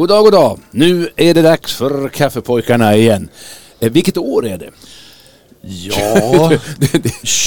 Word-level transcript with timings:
God 0.00 0.08
dag, 0.08 0.24
god 0.24 0.32
dag. 0.32 0.58
Nu 0.70 1.08
är 1.16 1.34
det 1.34 1.42
dags 1.42 1.72
för 1.72 2.08
Kaffepojkarna 2.08 2.96
igen. 2.96 3.28
Eh, 3.80 3.92
vilket 3.92 4.16
år 4.16 4.46
är 4.46 4.58
det? 4.58 4.70
Ja, 5.62 6.50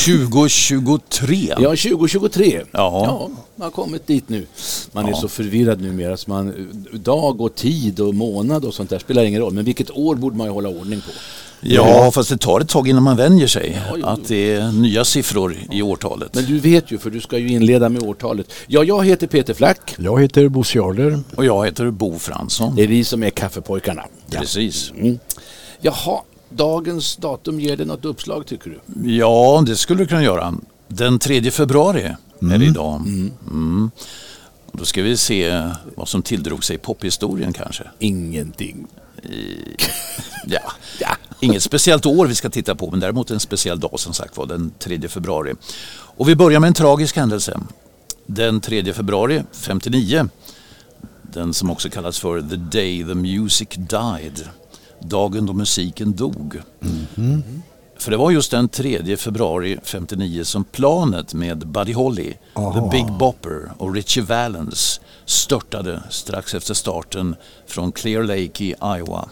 2023. 0.06 1.54
Ja, 1.60 1.70
2023. 1.70 2.62
Ja. 2.72 3.04
ja, 3.06 3.30
man 3.56 3.66
har 3.66 3.72
kommit 3.72 4.08
dit 4.08 4.30
nu. 4.30 4.46
Man 4.92 5.06
är 5.06 5.10
Ja. 5.10 5.16
så 5.16 5.28
förvirrad 5.28 5.82
numera 5.82 6.18
så 6.18 6.30
man, 6.30 6.54
dag 6.94 7.42
och 7.42 7.56
tid 7.56 8.00
och 8.00 8.14
månad 8.16 8.66
och 8.66 8.74
sånt 8.74 8.90
där 8.90 9.00
spelar 9.00 9.24
ingen 9.24 9.42
roll. 9.42 9.54
Men 9.54 9.66
vilket 9.66 9.92
år 9.92 10.16
borde 10.16 10.38
man 10.38 10.48
ju 10.48 10.54
hålla 10.54 10.70
ordning 10.70 11.02
på. 11.02 11.12
Ja, 11.64 12.12
fast 12.12 12.30
det 12.30 12.38
tar 12.38 12.60
ett 12.60 12.70
tag 12.70 12.88
innan 12.88 13.04
man 13.04 13.18
vänjer 13.18 13.48
sig. 13.48 13.82
Ja, 13.90 13.96
jo, 13.98 14.06
att 14.06 14.28
det 14.28 14.54
är 14.54 14.72
nya 14.72 15.06
siffror 15.06 15.56
i 15.72 15.82
årtalet. 15.82 16.36
Men 16.36 16.46
du 16.46 16.60
vet 16.60 16.92
ju, 16.92 16.98
för 16.98 17.10
du 17.10 17.22
ska 17.22 17.38
ju 17.38 17.50
inleda 17.50 17.90
med 17.90 18.04
årtalet. 18.04 18.54
Ja, 18.68 18.84
jag 18.84 19.06
heter 19.06 19.28
Peter 19.28 19.54
Flack. 19.54 19.96
Jag 19.98 20.22
heter 20.22 20.48
Bosse 20.50 20.78
Jarder. 20.78 21.20
Och 21.36 21.46
jag 21.46 21.66
heter 21.66 21.92
Bo 21.92 22.20
Fransson. 22.20 22.76
Det 22.76 22.84
är 22.84 22.88
vi 22.88 23.04
som 23.04 23.24
är 23.24 23.30
Kaffepojkarna. 23.30 24.04
Precis. 24.32 24.92
Mm. 24.92 25.20
Jaha, 25.82 26.22
dagens 26.50 27.16
datum 27.16 27.60
ger 27.60 27.78
det 27.78 27.86
något 27.86 28.06
uppslag 28.06 28.46
tycker 28.46 28.70
du? 28.70 29.12
Ja, 29.18 29.64
det 29.68 29.76
skulle 29.76 30.04
du 30.04 30.08
kunna 30.08 30.24
göra. 30.24 30.54
Den 30.88 31.20
3 31.20 31.52
februari 31.52 32.02
är 32.42 32.58
det 32.58 32.66
idag. 32.66 32.96
Mm. 32.96 33.92
Och 34.72 34.80
Då 34.80 34.86
ska 34.86 35.02
vi 35.02 35.18
se 35.18 35.70
vad 35.96 36.08
som 36.08 36.22
tilldrog 36.22 36.64
sig 36.64 36.76
i 36.76 36.80
pophistorien 36.80 37.54
kanske. 37.54 37.84
Ingenting. 38.00 38.88
Ja. 40.46 40.60
ja, 41.00 41.16
inget 41.44 41.64
speciellt 41.64 42.06
år 42.06 42.28
vi 42.28 42.36
ska 42.36 42.50
titta 42.50 42.76
på 42.76 42.92
men 42.92 43.00
däremot 43.00 43.32
en 43.32 43.40
speciell 43.40 43.80
dag 43.80 44.00
som 44.00 44.14
sagt 44.14 44.38
var 44.38 44.46
den 44.46 44.72
3 44.80 45.10
februari. 45.10 45.54
Och 45.92 46.30
vi 46.30 46.36
börjar 46.36 46.60
med 46.60 46.68
en 46.68 46.74
tragisk 46.74 47.16
händelse. 47.16 47.60
Den 48.26 48.62
3 48.62 48.94
februari 48.94 49.44
59, 49.52 50.30
den 51.22 51.54
som 51.54 51.70
också 51.70 51.90
kallas 51.90 52.20
för 52.20 52.42
The 52.42 52.56
Day 52.56 53.06
the 53.06 53.16
Music 53.16 53.68
Died, 53.70 54.50
dagen 55.00 55.46
då 55.46 55.54
musiken 55.54 56.16
dog. 56.16 56.62
För 57.98 58.12
det 58.12 58.18
var 58.18 58.32
just 58.32 58.52
den 58.52 58.70
3 58.70 59.18
februari 59.18 59.80
59 59.84 60.44
som 60.44 60.64
planet 60.64 61.34
med 61.34 61.68
Buddy 61.68 61.94
Holly, 61.94 62.34
The 62.56 62.90
Big 62.92 63.18
Bopper 63.20 63.72
och 63.78 63.94
Richie 63.94 64.24
Valens 64.24 65.02
störtade 65.26 66.04
strax 66.10 66.54
efter 66.54 66.74
starten 66.74 67.36
från 67.68 67.92
Clear 67.92 68.24
Lake 68.24 68.64
i 68.64 68.76
Iowa. 68.98 69.30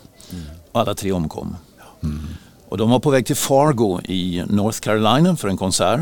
Alla 0.72 0.94
tre 0.94 1.12
omkom. 1.12 1.56
Och 2.70 2.78
de 2.78 2.90
var 2.90 3.00
på 3.00 3.10
väg 3.10 3.26
till 3.26 3.36
Fargo 3.36 4.02
i 4.02 4.44
North 4.50 4.80
Carolina 4.80 5.36
för 5.36 5.48
en 5.48 5.58
konsert 5.58 6.00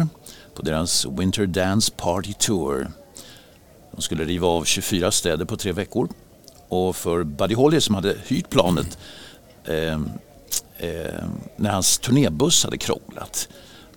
på 0.56 0.62
deras 0.62 1.06
Winter 1.06 1.46
Dance 1.46 1.92
Party 1.98 2.34
Tour. 2.34 2.92
De 3.92 4.02
skulle 4.02 4.26
riva 4.26 4.48
av 4.48 4.64
24 4.64 5.12
städer 5.12 5.46
på 5.46 5.58
tre 5.58 5.72
veckor. 5.72 6.10
Och 6.68 6.96
för 6.96 7.24
Buddy 7.24 7.56
Holly 7.56 7.82
som 7.82 7.96
hade 7.96 8.16
hyrt 8.28 8.50
planet 8.50 8.98
eh, 9.66 9.94
eh, 10.78 11.24
när 11.56 11.70
hans 11.70 11.98
turnébuss 11.98 12.64
hade 12.64 12.78
krånglat. 12.78 13.50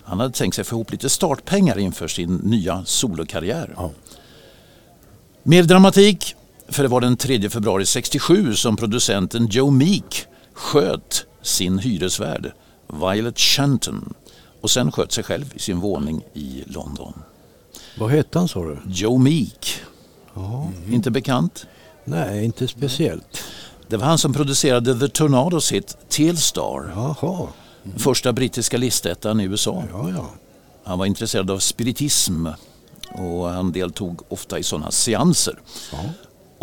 Han 0.03 0.19
hade 0.19 0.33
tänkt 0.33 0.55
sig 0.55 0.63
få 0.63 0.75
ihop 0.75 0.91
lite 0.91 1.09
startpengar 1.09 1.79
inför 1.79 2.07
sin 2.07 2.35
nya 2.35 2.85
solokarriär. 2.85 3.75
Mer 5.43 5.63
dramatik, 5.63 6.35
för 6.67 6.83
det 6.83 6.89
var 6.89 7.01
den 7.01 7.17
3 7.17 7.49
februari 7.49 7.85
67 7.85 8.55
som 8.55 8.75
producenten 8.75 9.47
Joe 9.47 9.71
Meek 9.71 10.25
sköt 10.53 11.25
sin 11.43 11.79
hyresvärd 11.79 12.51
Violet 12.87 13.39
Shanton 13.39 14.13
och 14.61 14.71
sen 14.71 14.91
sköt 14.91 15.11
sig 15.11 15.23
själv 15.23 15.45
i 15.55 15.59
sin 15.59 15.79
våning 15.79 16.21
i 16.33 16.63
London. 16.67 17.13
Vad 17.97 18.11
hette 18.11 18.39
han 18.39 18.47
sa 18.47 18.63
du? 18.65 18.77
Joe 18.87 19.17
Meek, 19.17 19.81
inte 20.89 21.11
bekant? 21.11 21.65
Nej, 22.05 22.45
inte 22.45 22.67
speciellt. 22.67 23.43
Det 23.87 23.97
var 23.97 24.05
han 24.05 24.17
som 24.17 24.33
producerade 24.33 24.99
The 24.99 25.07
Tornados 25.07 25.71
hit 25.71 25.97
Telstar, 26.09 26.91
Jaha, 26.95 27.47
första 27.97 28.33
brittiska 28.33 28.77
listettan 28.77 29.39
i 29.39 29.43
USA. 29.43 29.83
ja 29.91 30.09
ja. 30.09 30.29
Han 30.83 30.99
var 30.99 31.05
intresserad 31.05 31.51
av 31.51 31.59
spiritism 31.59 32.47
och 33.13 33.49
han 33.49 33.71
deltog 33.71 34.21
ofta 34.29 34.59
i 34.59 34.63
sådana 34.63 34.91
seanser. 34.91 35.59
ja. 35.91 35.99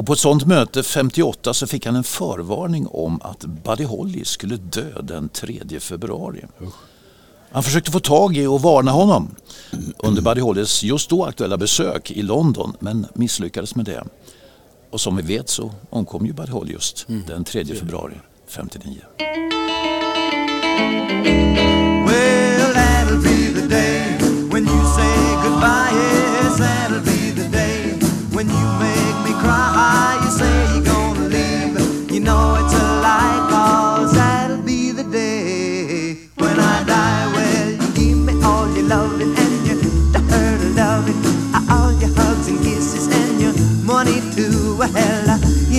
Och 0.00 0.06
på 0.06 0.12
ett 0.12 0.18
sådant 0.18 0.46
möte 0.46 0.82
58 0.82 1.54
så 1.54 1.66
fick 1.66 1.86
han 1.86 1.96
en 1.96 2.04
förvarning 2.04 2.86
om 2.86 3.20
att 3.22 3.44
Buddy 3.44 3.84
Holly 3.84 4.24
skulle 4.24 4.56
dö 4.56 5.02
den 5.02 5.28
3 5.28 5.80
februari. 5.80 6.44
Han 7.52 7.62
försökte 7.62 7.90
få 7.90 8.00
tag 8.00 8.36
i 8.36 8.46
och 8.46 8.62
varna 8.62 8.90
honom 8.90 9.34
under 9.98 10.22
Buddy 10.22 10.40
Hollys 10.40 10.82
just 10.82 11.10
då 11.10 11.24
aktuella 11.24 11.56
besök 11.56 12.10
i 12.10 12.22
London 12.22 12.76
men 12.78 13.06
misslyckades 13.14 13.74
med 13.74 13.84
det. 13.84 14.04
Och 14.90 15.00
som 15.00 15.16
vi 15.16 15.22
vet 15.22 15.48
så 15.48 15.72
omkom 15.90 16.26
ju 16.26 16.32
Buddy 16.32 16.52
Holly 16.52 16.72
just 16.72 17.06
den 17.26 17.44
3 17.44 17.64
februari 17.64 18.14
59. 18.46 18.98
Well, 22.06 22.74
that'll 22.74 23.22
be 23.22 23.60
the 23.60 23.68
day 23.68 24.18
when 24.52 24.64
you 24.64 24.84
say 24.96 25.34
goodbye. 25.44 25.92
Yes, 25.92 26.58
that'll 26.58 27.04
be 27.04 27.42
the 27.42 27.48
day 27.48 27.92
when 28.36 28.48
you 28.48 28.66
make 28.78 29.28
me 29.28 29.40
cry. 29.42 29.69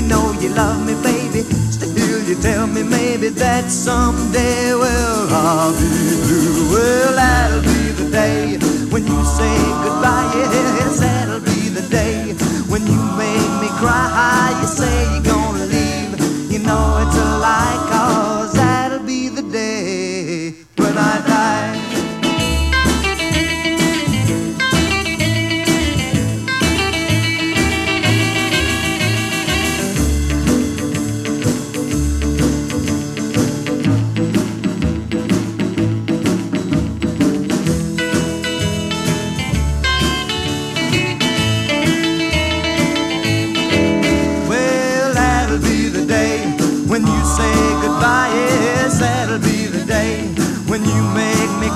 You 0.01 0.07
know 0.07 0.31
you 0.39 0.50
love 0.50 0.85
me, 0.85 0.95
baby. 1.03 1.44
Still, 1.69 2.22
you 2.28 2.35
tell 2.41 2.67
me 2.67 2.84
maybe 2.84 3.29
that 3.29 3.69
someday, 3.69 4.73
well, 4.73 5.28
I'll 5.29 5.72
be 5.73 5.88
blue. 6.25 6.73
Well, 6.73 7.16
that'll 7.16 7.62
be 7.62 7.91
the 7.91 8.09
day 8.09 8.57
when 8.89 9.06
you 9.06 9.23
say 9.25 9.56
goodbye. 9.84 10.31
Yes, 10.35 11.00
that'll 11.00 11.39
be 11.41 11.69
the 11.69 11.85
day 11.89 12.34
when 12.72 12.81
you 12.88 13.01
make 13.17 13.51
me 13.62 13.69
cry. 13.78 14.57
You 14.62 14.67
say 14.67 14.95
you're 15.13 15.24
gonna 15.24 15.65
leave. 15.65 16.51
You 16.51 16.59
know 16.59 17.03
it's 17.03 17.18
a 17.18 17.38
lie, 17.38 17.77
cause 17.92 18.53
that'll 18.53 19.06
be 19.06 19.30
the 19.30 19.44
day 19.44 20.56
when 20.77 20.98
I 20.98 21.31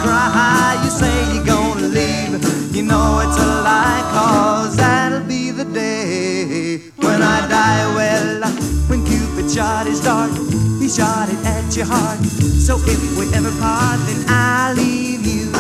cry. 0.03 0.79
You 0.83 0.89
say 0.89 1.15
you're 1.33 1.45
gonna 1.45 1.87
leave. 1.87 2.75
You 2.75 2.83
know 2.83 3.19
it's 3.23 3.37
a 3.37 3.47
lie, 3.63 4.03
cause 4.13 4.75
that'll 4.75 5.25
be 5.27 5.51
the 5.51 5.65
day 5.65 6.79
when 6.97 7.21
I 7.21 7.47
die. 7.47 7.85
Well, 7.95 8.41
when 8.89 9.05
Cupid 9.05 9.49
shot 9.49 9.87
his 9.87 10.01
dart, 10.01 10.31
he 10.79 10.89
shot 10.89 11.29
it 11.29 11.39
at 11.45 11.75
your 11.75 11.85
heart. 11.85 12.19
So 12.67 12.75
if 12.83 12.99
we 13.17 13.33
ever 13.33 13.51
part, 13.61 13.99
then 14.07 14.25
I'll 14.27 14.75
leave 14.75 15.25
you. 15.25 15.51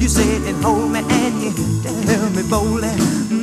You 0.00 0.08
sit 0.08 0.42
and 0.48 0.62
hold 0.64 0.90
me 0.90 1.00
and 1.08 1.34
you 1.42 1.52
tell 1.82 2.30
me 2.30 2.42
boldly 2.50 2.94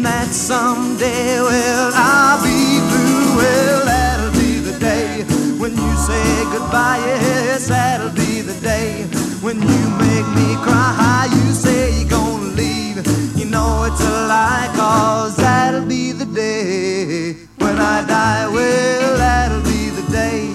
that 0.03 0.27
someday, 0.27 1.39
well, 1.39 1.91
I'll 1.95 2.43
be 2.43 2.79
blue. 2.91 3.37
Well, 3.37 3.85
that'll 3.85 4.31
be 4.33 4.59
the 4.59 4.77
day 4.77 5.23
when 5.57 5.71
you 5.71 5.95
say 5.95 6.43
goodbye. 6.51 6.99
Yes, 6.99 7.67
that'll 7.69 8.11
be 8.11 8.41
the 8.41 8.59
day 8.61 9.22
when 9.43 9.61
you 9.61 9.83
make 9.99 10.27
me 10.39 10.55
cry, 10.63 11.27
you 11.29 11.51
say 11.51 11.99
you're 11.99 12.09
gonna 12.09 12.55
leave. 12.55 12.95
You 13.35 13.43
know 13.43 13.83
it's 13.83 13.99
a 13.99 14.27
lie, 14.31 14.71
cause 14.73 15.35
that'll 15.35 15.85
be 15.85 16.13
the 16.13 16.23
day 16.23 17.33
when 17.57 17.77
I 17.77 18.05
die. 18.07 18.47
Well, 18.47 19.17
that'll 19.17 19.61
be 19.63 19.89
the 19.99 20.05
day. 20.09 20.47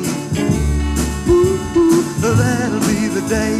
That'll 2.22 2.80
be 2.88 3.00
the 3.16 3.24
day. 3.28 3.56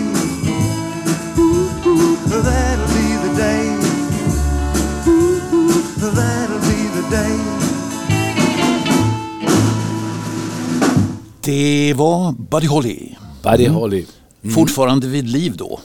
That'll 2.47 2.89
be 2.97 3.09
the 3.27 3.33
day. 3.45 3.65
That'll 6.19 6.63
be 6.71 6.79
the 6.97 7.05
day. 7.11 7.35
Det 11.45 11.91
er 11.91 11.95
var 11.95 12.33
Buddy 12.51 12.67
Holly. 12.67 13.17
Buddy 13.43 13.67
mm. 13.67 13.73
Holly. 13.73 14.18
Fortfarande 14.55 15.07
vid 15.07 15.29
liv 15.29 15.57
då. 15.57 15.81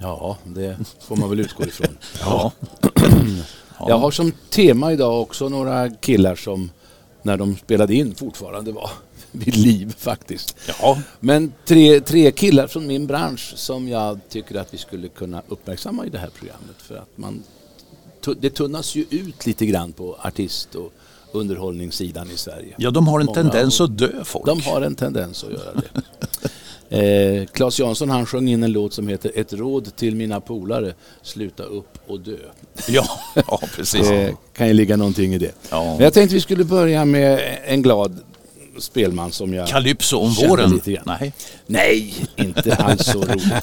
Ja, 0.00 0.38
det 0.44 0.76
får 1.00 1.16
man 1.16 1.30
väl 1.30 1.40
utgå 1.40 1.64
ifrån. 1.64 1.98
Ja. 2.20 2.52
Jag 3.88 3.98
har 3.98 4.10
som 4.10 4.32
tema 4.50 4.92
idag 4.92 5.20
också 5.22 5.48
några 5.48 5.90
killar 5.90 6.36
som 6.36 6.70
när 7.22 7.36
de 7.36 7.56
spelade 7.56 7.94
in 7.94 8.14
fortfarande 8.14 8.72
var 8.72 8.90
vid 9.32 9.56
liv 9.56 9.94
faktiskt. 9.98 10.56
Ja. 10.80 10.98
Men 11.20 11.52
tre, 11.64 12.00
tre 12.00 12.32
killar 12.32 12.66
från 12.66 12.86
min 12.86 13.06
bransch 13.06 13.52
som 13.56 13.88
jag 13.88 14.20
tycker 14.28 14.54
att 14.60 14.74
vi 14.74 14.78
skulle 14.78 15.08
kunna 15.08 15.42
uppmärksamma 15.48 16.06
i 16.06 16.08
det 16.10 16.18
här 16.18 16.30
programmet. 16.38 16.76
För 16.78 16.96
att 16.96 17.08
man, 17.18 17.42
det 18.40 18.50
tunnas 18.50 18.94
ju 18.94 19.04
ut 19.10 19.46
lite 19.46 19.66
grann 19.66 19.92
på 19.92 20.16
artist 20.22 20.74
och 20.74 20.92
underhållningssidan 21.32 22.30
i 22.30 22.36
Sverige. 22.36 22.74
ja, 22.78 22.90
de 22.90 23.08
har 23.08 23.20
en 23.20 23.26
Många- 23.26 23.34
tendens 23.42 23.80
att 23.80 23.98
dö 23.98 24.24
folk. 24.24 24.46
De 24.46 24.60
har 24.60 24.82
en 24.82 24.94
tendens 24.94 25.44
att 25.44 25.52
göra 25.52 25.74
det. 25.74 26.02
Eh, 26.90 27.46
Claes 27.46 27.78
Jansson 27.78 28.10
han 28.10 28.26
sjöng 28.26 28.48
in 28.48 28.62
en 28.62 28.72
låt 28.72 28.92
som 28.94 29.08
heter 29.08 29.32
Ett 29.34 29.52
råd 29.52 29.96
till 29.96 30.16
mina 30.16 30.40
polare, 30.40 30.94
sluta 31.22 31.62
upp 31.62 31.98
och 32.06 32.20
dö. 32.20 32.36
Ja, 32.88 33.04
ja 33.34 33.60
precis. 33.76 34.08
Det 34.08 34.34
kan 34.56 34.68
ju 34.68 34.72
ligga 34.74 34.96
någonting 34.96 35.34
i 35.34 35.38
det. 35.38 35.52
Ja. 35.70 35.84
Men 35.84 36.00
jag 36.04 36.12
tänkte 36.12 36.34
vi 36.34 36.40
skulle 36.40 36.64
börja 36.64 37.04
med 37.04 37.40
en 37.64 37.82
glad 37.82 38.18
spelman 38.78 39.32
som 39.32 39.54
jag... 39.54 39.68
Calypso 39.68 40.16
om 40.18 40.32
våren. 40.32 40.70
lite 40.70 40.92
grann. 40.92 41.04
Nej. 41.20 41.32
Nej, 41.66 42.14
inte 42.36 42.74
alls 42.74 43.04
så 43.06 43.22
roligt. 43.22 43.54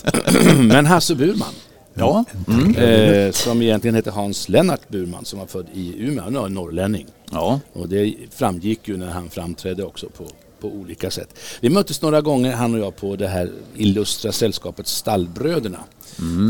Men 0.58 0.86
Hasse 0.86 1.16
Burman. 1.16 1.54
Ja. 1.94 2.24
Mm. 2.48 2.76
Eh, 2.76 3.32
som 3.32 3.62
egentligen 3.62 3.96
heter 3.96 4.12
Hans 4.12 4.50
Lennart 4.50 4.90
Burman 4.90 5.26
som 5.26 5.40
var 5.40 5.46
född 5.46 5.68
i 5.74 5.94
Umeå. 5.98 6.24
Han 6.24 6.36
är 6.36 6.50
norrlänning. 6.50 7.06
ja. 7.32 7.60
Och 7.74 7.90
det 7.90 8.14
framgick 8.32 8.88
ju 8.88 8.98
när 8.98 9.08
han 9.12 9.30
framträdde 9.30 9.84
också 9.84 10.10
på, 10.10 10.28
på 10.60 10.68
olika 10.68 11.12
sätt. 11.12 11.40
Vi 11.60 11.70
möttes 11.70 12.02
några 12.02 12.22
gånger 12.22 12.52
han 12.52 12.74
och 12.74 12.80
jag 12.80 12.96
på 12.96 13.16
det 13.16 13.28
här 13.28 13.52
illustra 13.76 14.32
sällskapet 14.32 14.88
Stallbröderna. 14.88 15.80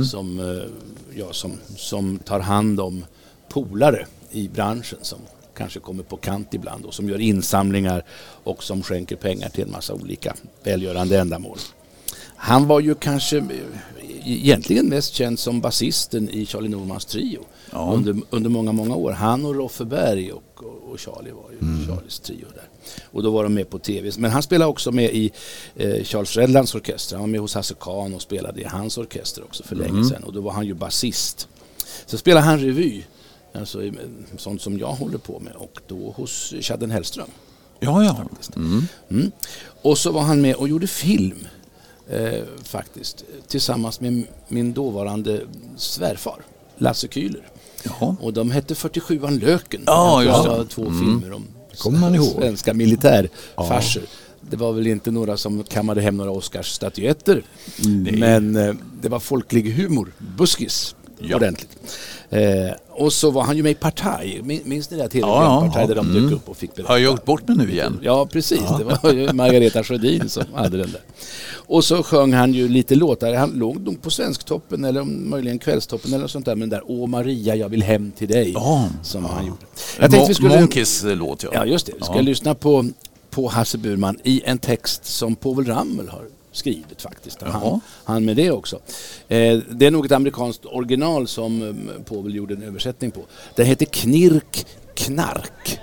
Som, 0.06 0.40
eh, 0.40 0.70
ja, 1.20 1.34
som, 1.34 1.52
som 1.76 2.20
tar 2.20 2.40
hand 2.40 2.80
om 2.80 3.06
polare 3.50 4.06
i 4.32 4.48
branschen 4.48 5.00
som 5.02 5.20
kanske 5.58 5.80
kommer 5.80 6.04
på 6.04 6.18
kant 6.18 6.54
ibland 6.54 6.86
och 6.86 6.94
som 6.94 7.10
gör 7.10 7.22
insamlingar 7.22 8.04
och 8.44 8.64
som 8.64 8.84
skänker 8.84 9.16
pengar 9.16 9.50
till 9.50 9.64
en 9.64 9.72
massa 9.72 9.94
olika 9.94 10.36
välgörande 10.64 11.20
ändamål. 11.20 11.58
Han 12.36 12.68
var 12.68 12.80
ju 12.80 12.96
kanske 12.96 13.44
egentligen 14.26 14.90
mest 14.90 15.14
känd 15.14 15.40
som 15.40 15.62
basisten 15.62 16.30
i 16.30 16.46
Charlie 16.46 16.70
Normans 16.70 17.06
trio 17.06 17.40
Ja. 17.72 17.92
under, 17.96 18.16
under 18.30 18.50
många, 18.50 18.72
många 18.72 18.96
år. 18.96 19.12
Han 19.12 19.46
och 19.46 19.56
Roffe 19.56 19.86
Berg 19.86 20.32
och, 20.32 20.44
och, 20.56 20.92
och 20.92 21.00
Charlie 21.00 21.32
var 21.32 21.52
ju 21.52 21.88
Charlies 21.88 22.20
trio 22.20 22.46
där. 22.56 22.64
Och 23.12 23.24
då 23.24 23.32
var 23.32 23.44
de 23.44 23.54
med 23.54 23.70
på 23.70 23.80
tv. 23.80 24.12
Men 24.18 24.32
han 24.32 24.44
spelade 24.44 24.70
också 24.72 24.92
med 24.92 25.10
i 25.14 25.32
eh, 25.76 26.04
Charles 26.04 26.38
Redlands 26.38 26.76
orkester. 26.76 27.16
Han 27.16 27.22
var 27.24 27.28
med 27.28 27.40
hos 27.40 27.54
Hasse 27.56 27.74
Kahn 27.80 28.14
och 28.14 28.22
spelade 28.22 28.62
i 28.62 28.64
hans 28.64 28.98
orkester 28.98 29.44
också 29.44 29.64
för 29.64 29.76
länge 29.76 30.04
sedan. 30.06 30.24
Och 30.24 30.34
då 30.34 30.42
var 30.42 30.52
han 30.52 30.66
ju 30.66 30.74
basist. 30.74 31.48
Så 32.06 32.18
spelade 32.18 32.46
han 32.46 32.60
revy, 32.60 33.04
alltså 33.54 33.84
i- 33.84 33.94
sånt 34.38 34.62
som 34.62 34.78
jag 34.80 34.88
håller 34.92 35.18
på 35.18 35.40
med. 35.40 35.54
Och 35.56 35.80
då 35.88 36.14
hos 36.18 36.54
Chadden 36.62 36.92
Hellström. 36.92 37.28
Ja, 37.80 38.04
ja. 38.04 38.26
Mm. 38.56 38.82
Mm. 39.10 39.32
Och 39.82 39.98
så 39.98 40.12
var 40.12 40.22
han 40.22 40.42
med 40.42 40.56
och 40.56 40.68
gjorde 40.70 40.88
film 40.88 41.48
eh, 42.10 42.44
faktiskt 42.64 43.24
tillsammans 43.48 44.00
med 44.00 44.24
min 44.48 44.74
dåvarande 44.74 45.42
svärfar 45.78 46.42
Lasse 46.78 47.08
Kühler. 47.08 47.44
Jaha. 47.84 48.16
Och 48.22 48.34
de 48.34 48.52
hette 48.52 48.74
47an 48.74 49.40
Löken. 49.40 49.84
Ja, 49.86 50.24
just 50.24 50.44
det. 50.44 50.50
var 50.50 50.66
två 50.66 50.84
filmer 50.84 51.34
om 51.34 51.48
kommer 51.78 52.00
man 52.00 52.16
ihåg. 52.16 52.26
svenska 52.28 52.74
militärfarser. 52.74 54.04
Det 54.42 54.58
var 54.58 54.74
väl 54.74 54.88
inte 54.88 55.12
några 55.12 55.38
som 55.38 55.64
kammade 55.64 56.02
hem 56.02 56.18
några 56.18 56.32
Oscarsstatyetter. 56.32 57.44
Men 58.18 58.56
eh, 58.56 58.76
det 59.02 59.10
var 59.10 59.20
folklig 59.20 59.72
humor, 59.72 60.12
buskis, 60.38 60.96
Ja. 61.20 61.36
ordentligt. 61.36 61.70
Eh, 62.30 62.42
och 62.90 63.14
så 63.14 63.32
var 63.32 63.44
han 63.44 63.58
ju 63.58 63.64
med 63.64 63.72
i 63.72 63.76
Partaj. 63.76 64.42
Min- 64.44 64.62
Minns 64.66 64.90
ni 64.92 64.98
det 64.98 65.04
här 65.04 65.10
tv 65.10 65.28
Ja, 65.28 65.44
ja, 65.44 65.62
Partaj 65.62 65.82
ja. 65.82 65.88
där 65.88 65.96
de 65.96 66.14
dök 66.14 66.32
upp 66.32 66.50
och 66.50 66.58
fick 66.58 66.76
berätta? 66.76 66.92
Har 66.94 66.98
jag 66.98 67.12
gjort 67.12 67.26
bort 67.26 67.48
mig 67.48 67.58
nu 67.58 67.72
igen? 67.72 68.00
Ja, 68.04 68.26
precis. 68.26 68.62
Det 68.78 68.84
var 69.04 69.14
ju 69.14 69.34
Margareta 69.34 69.84
Sjödin 69.84 70.30
som 70.30 70.44
hade 70.54 70.78
den 70.78 70.92
där. 70.92 71.02
Och 71.56 71.84
så 71.84 72.04
sjöng 72.04 72.34
han 72.34 72.54
ju 72.54 72.68
lite 72.68 72.96
låtar. 72.96 73.34
Han 73.34 73.50
låg 73.52 73.80
nog 73.82 74.02
på 74.02 74.10
Svensktoppen 74.10 74.86
eller 74.86 75.04
möjligen 75.04 75.60
Kvällstoppen 75.60 76.14
eller 76.14 76.28
sånt 76.28 76.46
där. 76.46 76.56
Men 76.56 76.70
där 76.70 76.82
Åh 76.86 77.08
Maria, 77.10 77.56
jag 77.56 77.70
vill 77.70 77.84
hem 77.84 78.12
till 78.12 78.28
dig. 78.28 78.52
Ja. 78.52 78.90
Som 79.04 79.26
han 79.26 79.46
gjorde. 79.46 79.60
Jag 80.00 80.12
tänkte 80.12 80.28
vi 80.30 80.34
skulle... 80.36 80.60
Monkeys 80.60 81.04
eh, 81.04 81.16
låt, 81.16 81.44
ja. 81.44 81.50
Ja, 81.54 81.66
just 81.66 81.86
det. 81.86 81.94
Vi 81.98 82.04
ska 82.04 82.16
Ja. 82.16 82.22
lyssna 82.22 82.56
på, 82.56 82.86
på 83.30 83.48
Hasse 83.48 83.78
Burman 83.78 84.20
i 84.24 84.42
en 84.46 84.58
text 84.58 85.06
som 85.06 85.36
Povel 85.36 85.66
Ramel 85.66 86.08
har 86.10 86.22
skrivit 86.58 87.02
faktiskt. 87.02 87.42
Han, 87.42 87.82
han 88.04 88.26
med 88.26 88.36
det 88.36 88.52
också. 88.52 88.76
Eh, 89.28 89.58
det 89.58 89.86
är 89.86 89.92
nog 89.92 90.06
ett 90.06 90.12
amerikanskt 90.12 90.66
original 90.66 91.28
som 91.28 91.62
um, 91.62 91.90
Povel 92.06 92.36
gjorde 92.36 92.54
en 92.54 92.64
översättning 92.64 93.12
på. 93.12 93.22
Den 93.56 93.66
heter 93.66 93.86
Knirk 93.86 94.66
Knark. 94.94 95.80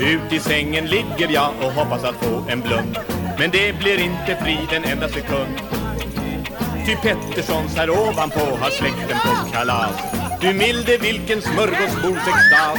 Ut 0.00 0.32
i 0.32 0.40
sängen 0.40 0.86
ligger 0.86 1.32
jag 1.32 1.54
och 1.62 1.72
hoppas 1.72 2.04
att 2.04 2.14
få 2.14 2.44
en 2.48 2.60
blund 2.60 2.98
Men 3.38 3.50
det 3.50 3.78
blir 3.78 4.00
inte 4.00 4.36
frid 4.42 4.68
en 4.72 4.84
enda 4.84 5.08
sekund 5.08 5.82
Ty 6.86 6.96
Petterssons 6.96 7.76
här 7.76 7.90
ovanpå 7.90 8.40
har 8.40 8.70
släkten 8.70 9.18
på 9.18 9.52
kalas 9.52 10.21
du 10.42 10.52
milde 10.52 10.98
vilken 10.98 11.42
smörgåsbordsextas 11.42 12.78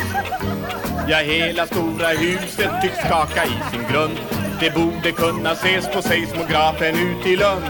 Ja, 1.08 1.18
hela 1.18 1.66
stora 1.66 2.08
huset 2.08 2.72
tycks 2.82 2.98
skaka 2.98 3.46
i 3.46 3.72
sin 3.72 3.84
grund. 3.92 4.18
Det 4.60 4.74
borde 4.76 5.12
kunna 5.12 5.52
ses 5.52 5.88
på 5.94 6.02
seismografen 6.02 6.96
ut 6.96 7.26
i 7.26 7.36
Lund 7.36 7.66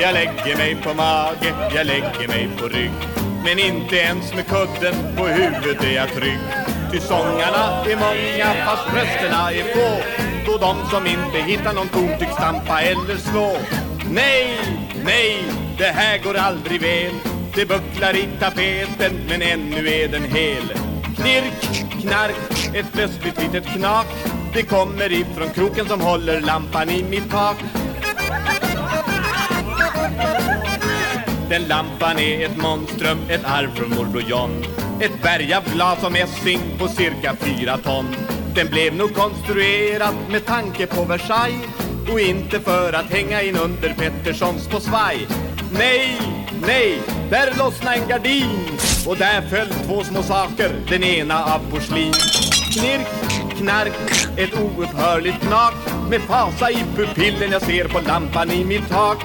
Jag 0.00 0.14
lägger 0.14 0.56
mig 0.56 0.76
på 0.82 0.94
mage, 0.94 1.54
jag 1.74 1.86
lägger 1.86 2.28
mig 2.28 2.50
på 2.58 2.68
rygg. 2.68 2.98
Men 3.44 3.58
inte 3.58 3.96
ens 3.96 4.34
med 4.34 4.46
kudden 4.46 4.94
på 5.16 5.26
huvudet 5.26 5.84
är 5.84 5.94
jag 5.94 6.08
trygg. 6.08 6.40
Ty 6.92 7.00
sångarna 7.00 7.84
är 7.86 7.96
många 7.96 8.64
fast 8.66 8.94
rösterna 8.94 9.52
är 9.52 9.64
få. 9.74 10.02
Då 10.46 10.58
de 10.58 10.90
som 10.90 11.06
inte 11.06 11.38
hittar 11.38 11.72
någon 11.72 11.88
ton 11.88 12.18
tycks 12.18 12.32
stampa 12.32 12.80
eller 12.80 13.16
slå. 13.16 13.56
Nej, 14.10 14.58
nej, 15.04 15.44
det 15.78 15.84
här 15.84 16.18
går 16.18 16.36
aldrig 16.36 16.80
väl. 16.80 17.37
Det 17.54 17.66
bucklar 17.66 18.16
i 18.16 18.28
tapeten 18.40 19.12
men 19.28 19.42
ännu 19.42 19.88
är 19.88 20.08
den 20.08 20.24
hel. 20.24 20.72
Knirk, 21.16 21.86
knark, 22.00 22.74
ett 22.74 22.92
plötsligt 22.92 23.42
litet 23.42 23.66
knak. 23.66 24.06
Det 24.54 24.62
kommer 24.62 25.12
ifrån 25.12 25.50
kroken 25.54 25.88
som 25.88 26.00
håller 26.00 26.40
lampan 26.40 26.90
i 26.90 27.02
mitt 27.02 27.30
tak. 27.30 27.56
Den 31.48 31.62
lampan 31.62 32.18
är 32.18 32.46
ett 32.46 32.56
monstrum, 32.56 33.18
ett 33.28 33.44
arv 33.44 33.74
från 33.74 33.90
morbror 33.90 34.22
John. 34.22 34.64
Ett 35.00 35.22
berg 35.22 35.54
av 35.54 35.74
glas 35.74 36.04
och 36.04 36.12
mässing 36.12 36.60
på 36.78 36.88
cirka 36.88 37.36
fyra 37.40 37.78
ton. 37.78 38.06
Den 38.54 38.68
blev 38.68 38.94
nog 38.94 39.14
konstruerad 39.14 40.14
med 40.30 40.46
tanke 40.46 40.86
på 40.86 41.04
Versailles 41.04 41.66
Och 42.12 42.20
inte 42.20 42.60
för 42.60 42.92
att 42.92 43.12
hänga 43.12 43.42
in 43.42 43.56
under 43.56 43.94
Petterssons 43.94 44.68
på 44.68 44.80
svaj. 44.80 45.26
Nej, 45.72 46.20
nej, 46.66 47.00
där 47.30 47.58
lossnade 47.58 47.96
en 47.96 48.08
gardin. 48.08 48.78
Och 49.06 49.16
där 49.16 49.42
föll 49.42 49.68
två 49.86 50.04
små 50.04 50.22
saker, 50.22 50.80
den 50.88 51.02
ena 51.02 51.44
av 51.44 51.70
porslin. 51.70 52.12
Knirk, 52.72 53.08
knark, 53.58 53.92
ett 54.36 54.54
oupphörligt 54.54 55.40
knak. 55.40 55.74
Med 56.10 56.20
fasa 56.20 56.70
i 56.70 56.84
pupillen 56.96 57.50
jag 57.52 57.62
ser 57.62 57.88
på 57.88 58.00
lampan 58.00 58.50
i 58.50 58.64
mitt 58.64 58.88
tak. 58.88 59.24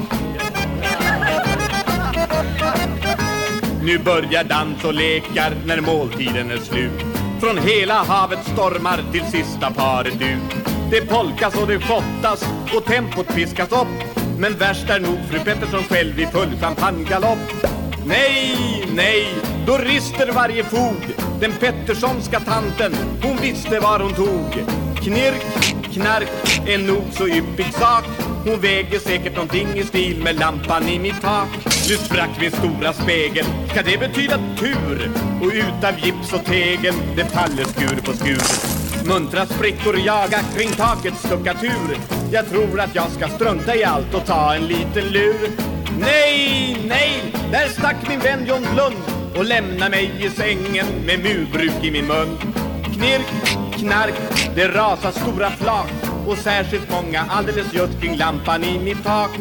Nu 3.84 4.00
börjar 4.00 4.44
dans 4.44 4.84
och 4.84 4.94
lekar 4.94 5.56
när 5.66 5.82
måltiden 5.82 6.52
är 6.52 6.58
slut. 6.58 7.06
Från 7.40 7.58
hela 7.58 8.04
havet 8.04 8.40
stormar 8.54 9.04
till 9.12 9.26
sista 9.26 9.72
paret 9.72 10.22
ut. 10.22 10.64
Det 10.92 11.02
polkas 11.02 11.56
och 11.62 11.68
det 11.68 11.80
schottas 11.80 12.46
och 12.76 12.86
tempot 12.86 13.28
piskas 13.28 13.72
upp. 13.72 14.13
Men 14.38 14.58
värst 14.58 14.90
är 14.90 15.00
nog 15.00 15.18
fru 15.30 15.40
Pettersson 15.40 15.84
själv 15.84 16.20
i 16.20 16.26
full 16.26 16.58
champagnegalopp. 16.62 17.66
Nej, 18.06 18.56
nej, 18.96 19.28
då 19.68 19.78
rister 19.78 20.32
varje 20.32 20.64
fog. 20.64 20.96
Den 21.40 21.52
Petterssonska 21.52 22.40
tanten, 22.40 22.94
hon 23.24 23.38
visste 23.38 23.80
var 23.80 24.00
hon 24.00 24.14
tog. 24.14 24.66
Knirk, 24.96 25.46
knark, 25.94 26.62
en 26.68 26.88
nog 26.88 27.04
så 27.12 27.28
yppig 27.28 27.74
sak. 27.74 28.06
Hon 28.46 28.60
väger 28.60 29.00
säkert 29.00 29.36
någonting 29.36 29.68
i 29.78 29.84
stil 29.84 30.24
med 30.24 30.40
lampan 30.40 30.90
i 30.90 31.00
mitt 31.00 31.22
tak. 31.22 31.48
Nu 31.90 31.96
sprack 31.96 32.30
min 32.40 32.52
stora 32.52 32.94
spegel, 32.94 33.46
ska 33.72 33.82
det 33.82 33.98
betyda 33.98 34.40
tur? 34.60 35.12
Och 35.42 35.52
utav 35.54 36.00
gips 36.00 36.34
och 36.34 36.46
tegel, 36.46 36.94
det 37.16 37.26
faller 37.26 37.64
skur 37.64 38.02
på 38.02 38.14
skur. 38.14 38.74
Muntra 39.08 39.46
sprickor 39.46 39.98
jaga 40.00 40.40
kring 40.56 40.70
takets 40.72 41.20
stuckatur 41.20 41.98
jag 42.34 42.50
tror 42.50 42.80
att 42.80 42.96
jag 42.96 43.12
ska 43.12 43.28
strunta 43.28 43.76
i 43.76 43.84
allt 43.84 44.14
och 44.14 44.26
ta 44.26 44.56
en 44.56 44.68
liten 44.68 45.04
lur. 45.04 45.52
Nej, 46.00 46.78
nej, 46.88 47.34
där 47.52 47.68
stack 47.68 47.96
min 48.10 48.20
vän 48.20 48.46
John 48.46 48.64
Lund 48.76 48.98
och 49.36 49.46
lämna 49.46 49.90
mig 49.90 50.12
i 50.20 50.30
sängen 50.30 50.86
med 51.06 51.20
murbruk 51.20 51.84
i 51.84 51.92
min 51.92 52.08
mun. 52.08 52.38
Knirk, 52.84 53.26
knark, 53.74 54.14
det 54.56 54.68
rasar 54.68 55.12
stora 55.12 55.50
flak 55.50 55.92
och 56.28 56.38
särskilt 56.38 56.92
många 56.92 57.26
alldeles 57.30 57.74
just 57.74 58.02
kring 58.02 58.18
lampan 58.18 58.64
i 58.64 58.80
mitt 58.80 59.04
tak. 59.04 59.32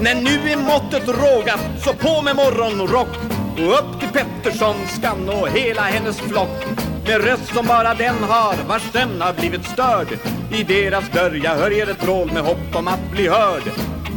När 0.00 0.14
nu 0.14 0.50
är 0.50 0.56
måttet 0.56 1.08
rågat 1.08 1.60
så 1.84 1.92
på 1.92 2.22
med 2.22 2.36
morgonrock 2.36 3.16
och 3.58 3.78
upp 3.78 4.00
till 4.00 4.08
Petterssonskan 4.08 5.28
och 5.28 5.48
hela 5.48 5.82
hennes 5.82 6.20
flock 6.20 6.85
med 7.06 7.24
röst 7.24 7.54
som 7.54 7.66
bara 7.66 7.94
den 7.94 8.14
har 8.22 8.54
vars 8.68 8.82
sömn 8.92 9.20
har 9.20 9.32
blivit 9.32 9.64
störd. 9.64 10.18
I 10.52 10.62
deras 10.62 11.10
dörr 11.10 11.40
jag 11.44 11.54
hör 11.54 11.90
ett 11.90 12.02
vrål 12.02 12.32
med 12.32 12.42
hopp 12.42 12.74
om 12.74 12.88
att 12.88 13.10
bli 13.10 13.28
hörd. 13.28 13.62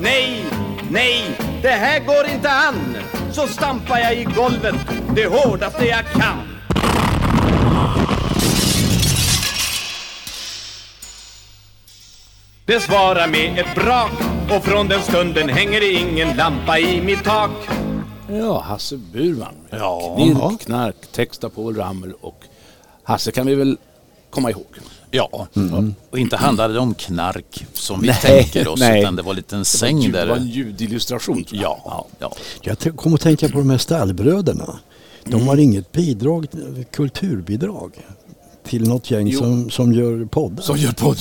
Nej, 0.02 0.44
nej, 0.92 1.24
det 1.62 1.70
här 1.70 2.00
går 2.00 2.36
inte 2.36 2.50
an. 2.50 2.98
Så 3.32 3.48
stampar 3.48 3.98
jag 3.98 4.16
i 4.16 4.24
golvet 4.24 4.76
det 5.16 5.26
hårdaste 5.26 5.86
jag 5.86 6.06
kan. 6.06 6.60
Det 12.66 12.80
svarar 12.80 13.28
med 13.28 13.60
ett 13.60 13.76
brak 13.76 14.12
och 14.58 14.64
från 14.64 14.88
den 14.88 15.02
stunden 15.02 15.50
hänger 15.50 15.80
det 15.80 15.92
ingen 15.92 16.38
lampa 16.38 16.80
i 16.80 17.02
mitt 17.02 17.24
tak. 17.24 17.52
Ja, 18.30 18.62
Hasse 18.62 18.98
Burman. 18.98 19.56
Ja. 19.70 20.16
Knirk, 20.18 20.62
knark, 20.62 20.96
text 21.12 21.44
av 21.44 21.50
Paul 21.50 21.76
Ramel 21.76 22.14
och 22.22 22.44
Hasse 23.10 23.32
kan 23.32 23.48
vi 23.48 23.56
väl 23.56 23.78
komma 24.30 24.52
ihåg. 24.52 24.66
Ja, 25.12 25.48
och 26.10 26.20
inte 26.20 26.38
handlade 26.38 26.74
det 26.74 26.80
om 26.80 26.94
knark 26.94 27.66
som 27.74 28.02
vi 28.02 28.08
Nej, 28.08 28.18
tänker 28.22 28.68
oss 28.68 28.80
nej. 28.90 29.02
utan 29.02 29.16
det 29.16 29.22
var 29.22 29.30
en 29.32 29.36
liten 29.36 29.66
säng 29.66 30.02
Det 30.02 30.12
där. 30.12 30.28
var 30.28 30.36
en 30.36 30.48
ljudillustration 30.48 31.44
tror 31.44 31.62
jag. 31.62 31.80
Ja, 31.86 32.06
ja. 32.20 32.34
Jag 32.62 32.96
kom 32.98 33.14
att 33.14 33.22
tänka 33.22 33.50
på 33.50 33.58
de 33.58 33.70
här 33.70 33.78
stallbröderna. 33.78 34.80
De 35.26 35.48
har 35.48 35.58
inget 35.58 35.92
bidrag, 35.92 36.48
kulturbidrag 36.92 37.92
till 38.68 38.88
något 38.88 39.12
gäng 39.12 39.28
Jo. 39.28 39.40
som, 39.40 39.70
som 39.70 39.94
gör 39.94 40.26
poddar. 40.26 40.64
Som 40.64 40.78
gör 40.78 40.92
podd 40.92 41.18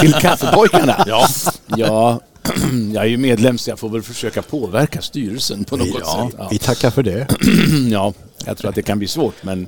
till 0.00 0.12
Kaffepojkarna. 0.12 1.04
Ja. 1.06 1.26
ja, 1.76 2.20
jag 2.94 3.04
är 3.04 3.08
ju 3.08 3.16
medlem 3.16 3.58
så 3.58 3.70
jag 3.70 3.78
får 3.78 3.88
väl 3.88 4.02
försöka 4.02 4.42
påverka 4.42 5.00
styrelsen 5.00 5.64
på 5.64 5.76
något 5.76 5.88
ja, 6.00 6.30
sätt. 6.30 6.40
Vi 6.50 6.58
tackar 6.58 6.90
för 6.90 7.02
det. 7.02 7.26
Ja, 7.90 8.12
jag 8.46 8.58
tror 8.58 8.68
att 8.68 8.74
det 8.74 8.82
kan 8.82 8.98
bli 8.98 9.08
svårt 9.08 9.34
men 9.42 9.66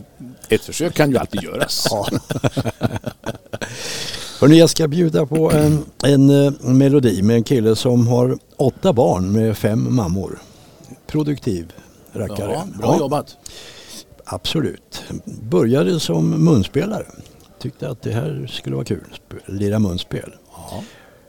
ett 0.48 0.64
försök 0.64 0.94
kan 0.94 1.10
ju 1.10 1.18
alltid 1.18 1.42
göras. 1.42 1.86
Ja. 1.90 2.08
Hörrni, 4.40 4.58
jag 4.58 4.70
ska 4.70 4.88
bjuda 4.88 5.26
på 5.26 5.52
en, 5.52 5.84
en 6.04 6.30
eh, 6.30 6.52
melodi 6.60 7.22
med 7.22 7.36
en 7.36 7.44
kille 7.44 7.76
som 7.76 8.06
har 8.06 8.38
åtta 8.56 8.92
barn 8.92 9.32
med 9.32 9.58
fem 9.58 9.94
mammor. 9.94 10.38
Produktiv 11.06 11.72
rackare. 12.12 12.52
Ja, 12.52 12.66
bra 12.78 12.98
jobbat. 12.98 13.36
Absolut. 14.24 15.02
Började 15.24 16.00
som 16.00 16.44
munspelare. 16.44 17.06
Tyckte 17.58 17.88
att 17.88 18.02
det 18.02 18.12
här 18.12 18.50
skulle 18.52 18.76
vara 18.76 18.84
kul, 18.84 19.04
lira 19.46 19.78
munspel. 19.78 20.34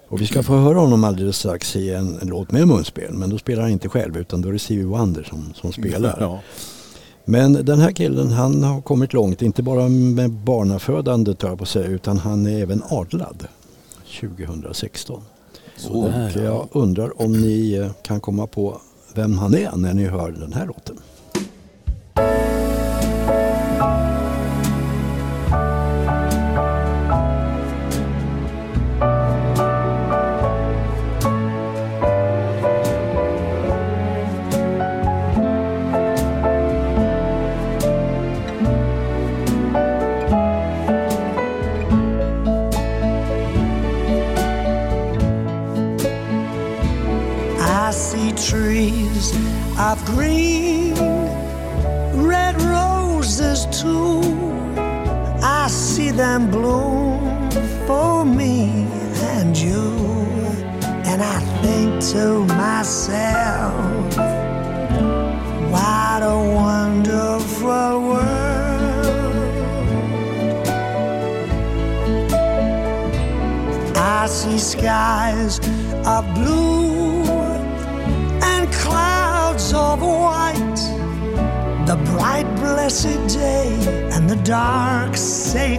Och 0.08 0.22
vi 0.22 0.28
ska 0.28 0.44
få 0.44 0.58
höra 0.58 0.80
honom 0.80 1.04
alldeles 1.04 1.38
strax 1.38 1.76
i 1.76 1.94
en, 1.94 2.20
en 2.22 2.28
låt 2.28 2.52
med 2.52 2.68
munspel. 2.68 3.14
Men 3.14 3.30
då 3.30 3.38
spelar 3.38 3.62
han 3.62 3.72
inte 3.72 3.90
själv 3.90 4.18
utan 4.18 4.42
då 4.42 4.50
är 4.50 4.54
det 4.54 4.60
Stevie 4.60 4.86
Wonder 4.86 5.24
som, 5.24 5.54
som 5.56 5.72
spelar. 5.72 6.18
Ja. 6.20 6.40
Men 7.26 7.54
den 7.54 7.80
här 7.80 7.92
killen 7.92 8.32
han 8.32 8.64
har 8.64 8.82
kommit 8.82 9.14
långt, 9.14 9.42
inte 9.42 9.64
bara 9.64 9.90
med 9.90 10.32
barnafödandet 10.32 11.44
jag 11.44 11.60
på 11.60 11.66
säga, 11.66 11.88
utan 11.88 12.18
han 12.18 12.46
är 12.46 12.62
även 12.62 12.84
adlad 12.90 13.48
2016. 14.22 15.22
Och 15.90 16.12
jag 16.36 16.68
undrar 16.72 17.22
om 17.22 17.42
ni 17.42 17.74
eh, 17.74 17.92
kan 18.02 18.20
komma 18.20 18.48
på 18.48 18.82
vem 19.14 19.38
han 19.38 19.56
är 19.56 19.76
när 19.76 19.94
ni 19.94 20.06
hör 20.06 20.32
den 20.32 20.54
här 20.54 20.66
låten. 20.66 20.98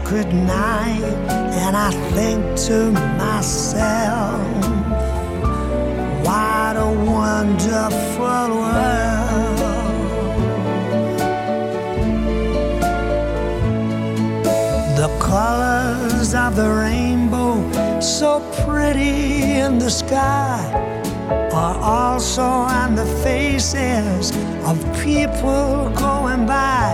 Sacred 0.06 0.32
night. 0.32 1.02
And 1.66 1.76
I 1.76 1.90
think 2.14 2.40
to 2.66 2.92
myself, 3.18 4.40
what 6.24 6.76
a 6.76 6.90
wonderful 7.10 8.48
world. 8.62 9.56
The 14.96 15.10
colors 15.18 16.34
of 16.34 16.54
the 16.54 16.68
rainbow, 16.70 18.00
so 18.00 18.40
pretty 18.64 19.58
in 19.60 19.78
the 19.78 19.90
sky, 19.90 20.60
are 21.52 21.78
also 21.78 22.42
on 22.42 22.94
the 22.94 23.06
faces 23.24 24.30
of 24.64 24.76
people 25.02 25.90
going 25.96 26.46
by. 26.46 26.85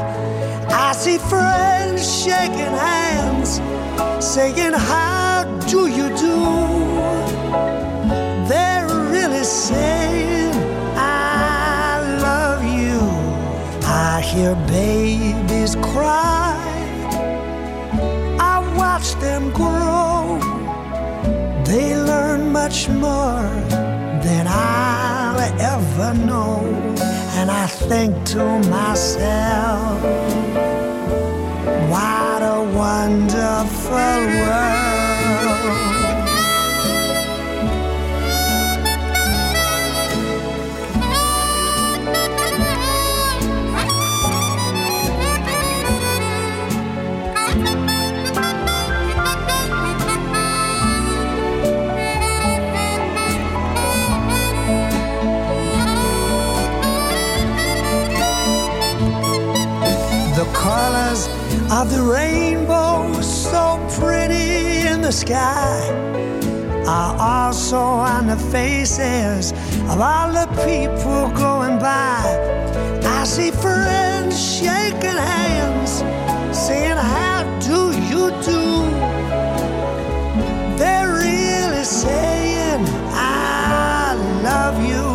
I 0.92 0.94
see 0.94 1.16
friends 1.16 2.02
shaking 2.22 2.74
hands, 2.86 3.62
saying, 4.22 4.74
How 4.74 5.44
do 5.66 5.88
you 5.88 6.08
do? 6.26 6.36
They're 8.46 8.86
really 9.10 9.42
saying, 9.42 10.52
I 10.94 12.18
love 12.20 12.62
you. 12.78 13.00
I 13.88 14.20
hear 14.20 14.54
babies 14.68 15.76
cry. 15.76 16.60
I 18.38 18.58
watch 18.76 19.14
them 19.14 19.50
grow. 19.52 20.38
They 21.64 21.96
learn 21.96 22.52
much 22.52 22.90
more 22.90 23.48
than 24.26 24.46
I'll 24.46 25.40
ever 25.58 26.12
know. 26.26 26.60
And 27.38 27.50
I 27.50 27.66
think 27.66 28.26
to 28.26 28.44
myself, 28.68 30.81
wonderful 33.02 33.92
world. 33.92 34.92
The 60.34 60.46
colors 60.54 61.28
of 61.70 61.90
the 61.90 62.02
rainbow, 62.02 62.22
so 62.22 62.30
pretty 62.32 62.52
in 62.52 62.61
sky 65.12 65.78
are 66.86 67.14
also 67.20 67.76
on 67.76 68.26
the 68.26 68.36
faces 68.36 69.52
of 69.90 70.00
all 70.00 70.32
the 70.32 70.46
people 70.64 71.30
going 71.36 71.78
by. 71.78 72.22
I 73.04 73.24
see 73.24 73.50
friends 73.50 74.34
shaking 74.58 75.20
hands, 75.32 76.02
saying, 76.56 76.96
How 76.96 77.42
do 77.60 77.92
you 78.10 78.30
do? 78.42 78.62
They're 80.78 81.12
really 81.12 81.84
saying, 81.84 82.84
I 83.12 84.14
love 84.42 84.76
you. 84.82 85.06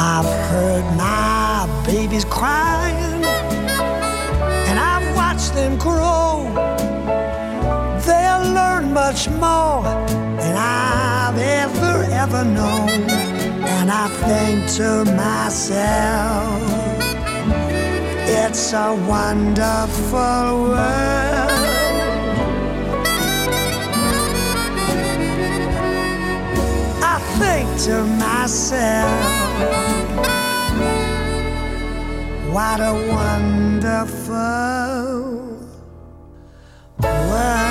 I've 0.00 0.32
heard 0.48 0.84
my 0.96 1.66
babies 1.84 2.24
crying, 2.24 2.77
I've 10.68 11.38
ever, 11.38 11.94
ever 12.24 12.44
known. 12.44 12.88
And 13.74 13.90
I 13.90 14.08
think 14.26 14.58
to 14.78 15.04
myself, 15.16 16.62
it's 18.42 18.72
a 18.72 18.94
wonderful 19.08 20.44
world. 20.72 21.58
I 27.14 27.16
think 27.40 27.66
to 27.86 27.96
myself, 28.26 29.24
what 32.54 32.80
a 32.80 32.94
wonderful 33.16 34.38
world. 37.02 37.67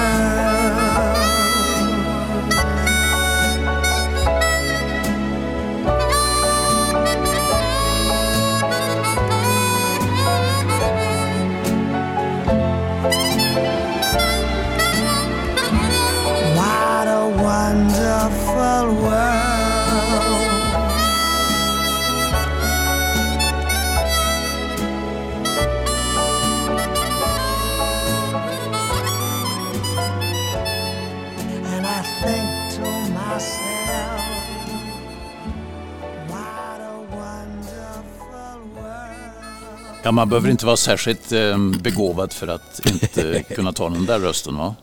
Ja, 40.08 40.12
man 40.12 40.30
behöver 40.30 40.50
inte 40.50 40.66
vara 40.66 40.78
särskilt 40.78 41.32
eh, 41.32 41.58
begåvad 41.82 42.34
för 42.34 42.48
att 42.48 42.82
inte 42.86 43.44
kunna 43.56 43.74
ta 43.74 43.90
den 43.90 44.06
där 44.06 44.20
rösten 44.20 44.58
va? 44.58 44.76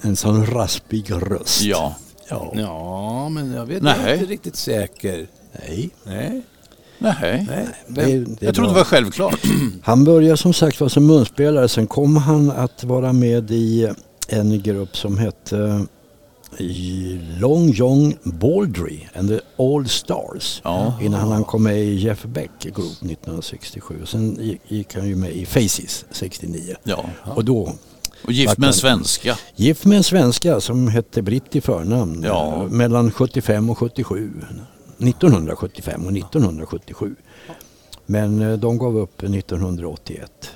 En 0.00 0.16
sån 0.16 0.46
raspig 0.46 1.12
röst. 1.12 1.62
Ja. 1.62 1.94
Ja. 2.28 2.52
Ja, 2.54 3.28
men 3.28 3.52
jag 3.52 3.66
vet 3.66 3.82
Nej. 3.82 3.94
jag 4.00 4.10
är 4.10 4.14
inte 4.14 4.26
riktigt 4.26 4.56
säker. 4.56 5.26
Nej. 5.52 5.90
Nej. 6.04 6.42
Nej. 6.98 7.46
Nej. 7.48 7.68
Det, 7.88 8.18
det 8.18 8.46
Jag 8.46 8.54
trodde 8.54 8.70
det 8.70 8.74
var 8.74 8.84
självklart. 8.84 9.40
Han 9.82 10.04
började 10.04 10.36
som 10.36 10.52
sagt 10.52 10.80
vara 10.80 10.90
som 10.90 11.06
munspelare. 11.06 11.68
Sen 11.68 11.86
kom 11.86 12.16
han 12.16 12.50
att 12.50 12.84
vara 12.84 13.12
med 13.12 13.50
i 13.50 13.88
en 14.28 14.62
grupp 14.62 14.96
som 14.96 15.18
hette 15.18 15.86
Long 17.40 17.70
John 17.72 18.14
Baldry 18.22 19.00
and 19.14 19.28
the 19.28 19.40
All 19.58 19.88
Stars. 19.88 20.60
Ja. 20.64 20.98
Innan 21.02 21.32
han 21.32 21.44
kom 21.44 21.62
med 21.62 21.78
i 21.78 21.94
Jeff 21.94 22.24
Beck 22.24 22.50
Group 22.62 22.92
1967. 23.02 23.94
Sen 24.06 24.56
gick, 24.68 24.94
han 24.94 25.08
ju 25.08 25.16
med 25.16 25.30
i 25.32 25.46
Faces 25.46 26.04
69. 26.10 26.74
Ja. 26.84 27.04
Och 27.24 27.44
då 27.44 27.72
Och 28.24 28.32
gift 28.32 28.58
med 28.58 28.66
en 28.66 28.74
svenska. 28.74 29.38
gift 29.56 29.84
med 29.84 29.96
en 29.96 30.04
svenska 30.04 30.60
som 30.60 30.88
hette 30.88 31.22
Britt 31.22 31.56
i 31.56 31.60
förnamn. 31.60 32.22
Ja. 32.26 32.66
Mellan 32.70 33.10
75 33.10 33.70
och 33.70 33.78
77. 33.78 34.32
1975 34.98 36.06
och 36.06 36.12
1977. 36.12 37.16
Men 38.06 38.42
eh, 38.42 38.58
de 38.58 38.78
gav 38.78 38.98
upp 38.98 39.22
1981. 39.22 40.50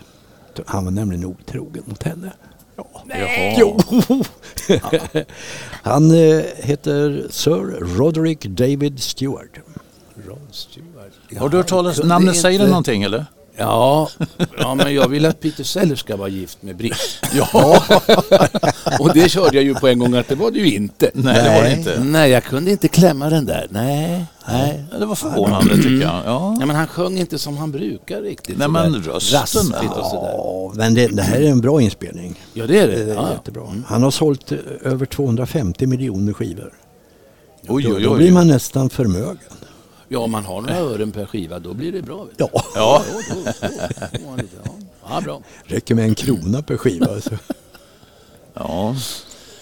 Han 0.67 0.85
var 0.85 0.91
nämligen 0.93 1.25
otrogen 1.25 1.83
mot 1.87 2.03
henne. 2.03 2.33
Jaha. 2.79 3.55
Jo! 3.59 3.79
Han 5.83 6.11
eh, 6.11 6.45
heter 6.57 7.27
Sir 7.31 7.97
Roderick 7.99 8.41
David 8.41 9.01
Stewart. 9.01 9.59
Ron 10.29 10.39
Stewart. 10.51 11.39
Har 11.39 11.49
du 11.49 11.57
hört 11.57 11.69
talas 11.69 11.97
kunde 11.97 12.09
namnet? 12.09 12.37
Säger 12.37 12.59
det 12.59 12.67
någonting 12.67 13.03
eller? 13.03 13.27
Ja, 13.59 14.09
ja, 14.59 14.75
men 14.75 14.95
jag 14.95 15.09
vill 15.09 15.27
att 15.27 15.41
Peter 15.41 15.65
Sellers 15.65 15.99
ska 16.01 16.17
vara 16.17 16.29
gift 16.29 16.63
med 16.63 16.77
Britt. 16.77 16.95
Ja. 17.35 17.83
Och 19.01 19.15
det 19.15 19.29
körde 19.29 19.57
jag 19.57 19.65
ju 19.65 19.75
på 19.75 19.89
en 19.89 19.99
gång 19.99 20.15
att 20.15 20.29
det 20.29 20.35
var 20.35 20.51
det 20.51 20.59
ju 20.59 20.75
inte. 20.75 21.11
Nej, 21.15 21.43
det 21.45 21.55
var 21.55 21.63
det 21.63 21.73
inte. 21.73 22.01
Nej, 22.05 22.31
jag 22.31 22.45
kunde 22.45 22.71
inte 22.71 22.89
klämma 22.89 23.31
den 23.31 23.47
där. 23.47 23.67
Nej, 23.71 24.25
nej. 24.49 24.85
Det 24.99 25.07
var 25.07 25.15
förvånande 25.15 25.77
tycker 25.77 25.91
jag. 26.03 26.23
Ja. 26.25 26.55
Nej, 26.59 26.67
men 26.67 26.77
han 26.77 26.87
sjöng 26.87 27.19
inte 27.19 27.39
som 27.39 27.57
han 27.57 27.73
brukar 27.73 28.21
riktigt. 28.21 28.59
Nej, 28.59 28.69
men 28.69 28.95
rösten. 28.95 29.41
Raspigt 29.41 29.93
och 29.97 30.07
sådär. 30.07 30.33
Ja, 30.37 30.73
men 30.75 30.95
det, 30.95 31.07
det 31.07 31.23
här 31.23 31.41
är 31.41 31.51
en 31.51 31.61
bra 31.61 31.81
inspelning. 31.83 32.41
Ja, 32.55 32.67
det 32.67 32.79
är 32.79 32.87
det. 32.89 33.05
Det 33.05 33.11
är 33.11 33.15
Ja, 33.15 33.15
ja. 33.15 33.33
jättebra. 33.33 33.63
Han 33.87 34.03
har 34.03 34.11
sålt 34.11 34.53
eh, 34.53 34.59
över 34.85 35.07
250 35.07 35.87
miljoner 35.87 36.33
skivor. 36.33 36.73
Oj, 37.69 37.83
Då, 37.83 37.95
oj, 37.97 38.03
då 38.03 38.11
oj. 38.11 38.17
blir 38.19 38.33
man 38.33 38.47
nästan 38.49 38.91
förmögen. 38.91 39.39
Ja, 40.09 40.19
om 40.19 40.31
man 40.31 40.45
har 40.45 40.61
några 40.61 40.77
ören 40.77 41.13
per 41.13 41.27
skiva, 41.27 41.59
då 41.59 41.75
blir 41.75 41.93
det 41.93 42.03
bra. 42.03 42.25
vet 42.25 42.39
du. 42.39 42.45
Ja, 42.53 42.63
Ja. 42.75 43.03
Då, 43.31 43.35
då, 43.35 43.53
då, 44.13 44.37
lite, 44.37 44.57
ja. 44.65 44.71
ja, 45.09 45.21
bra. 45.21 45.41
räcker 45.65 45.95
med 45.95 46.05
en 46.05 46.15
krona 46.15 46.63
per 46.63 46.77
skiva. 46.77 47.21
Så. 47.21 47.31
Ja. 48.55 48.95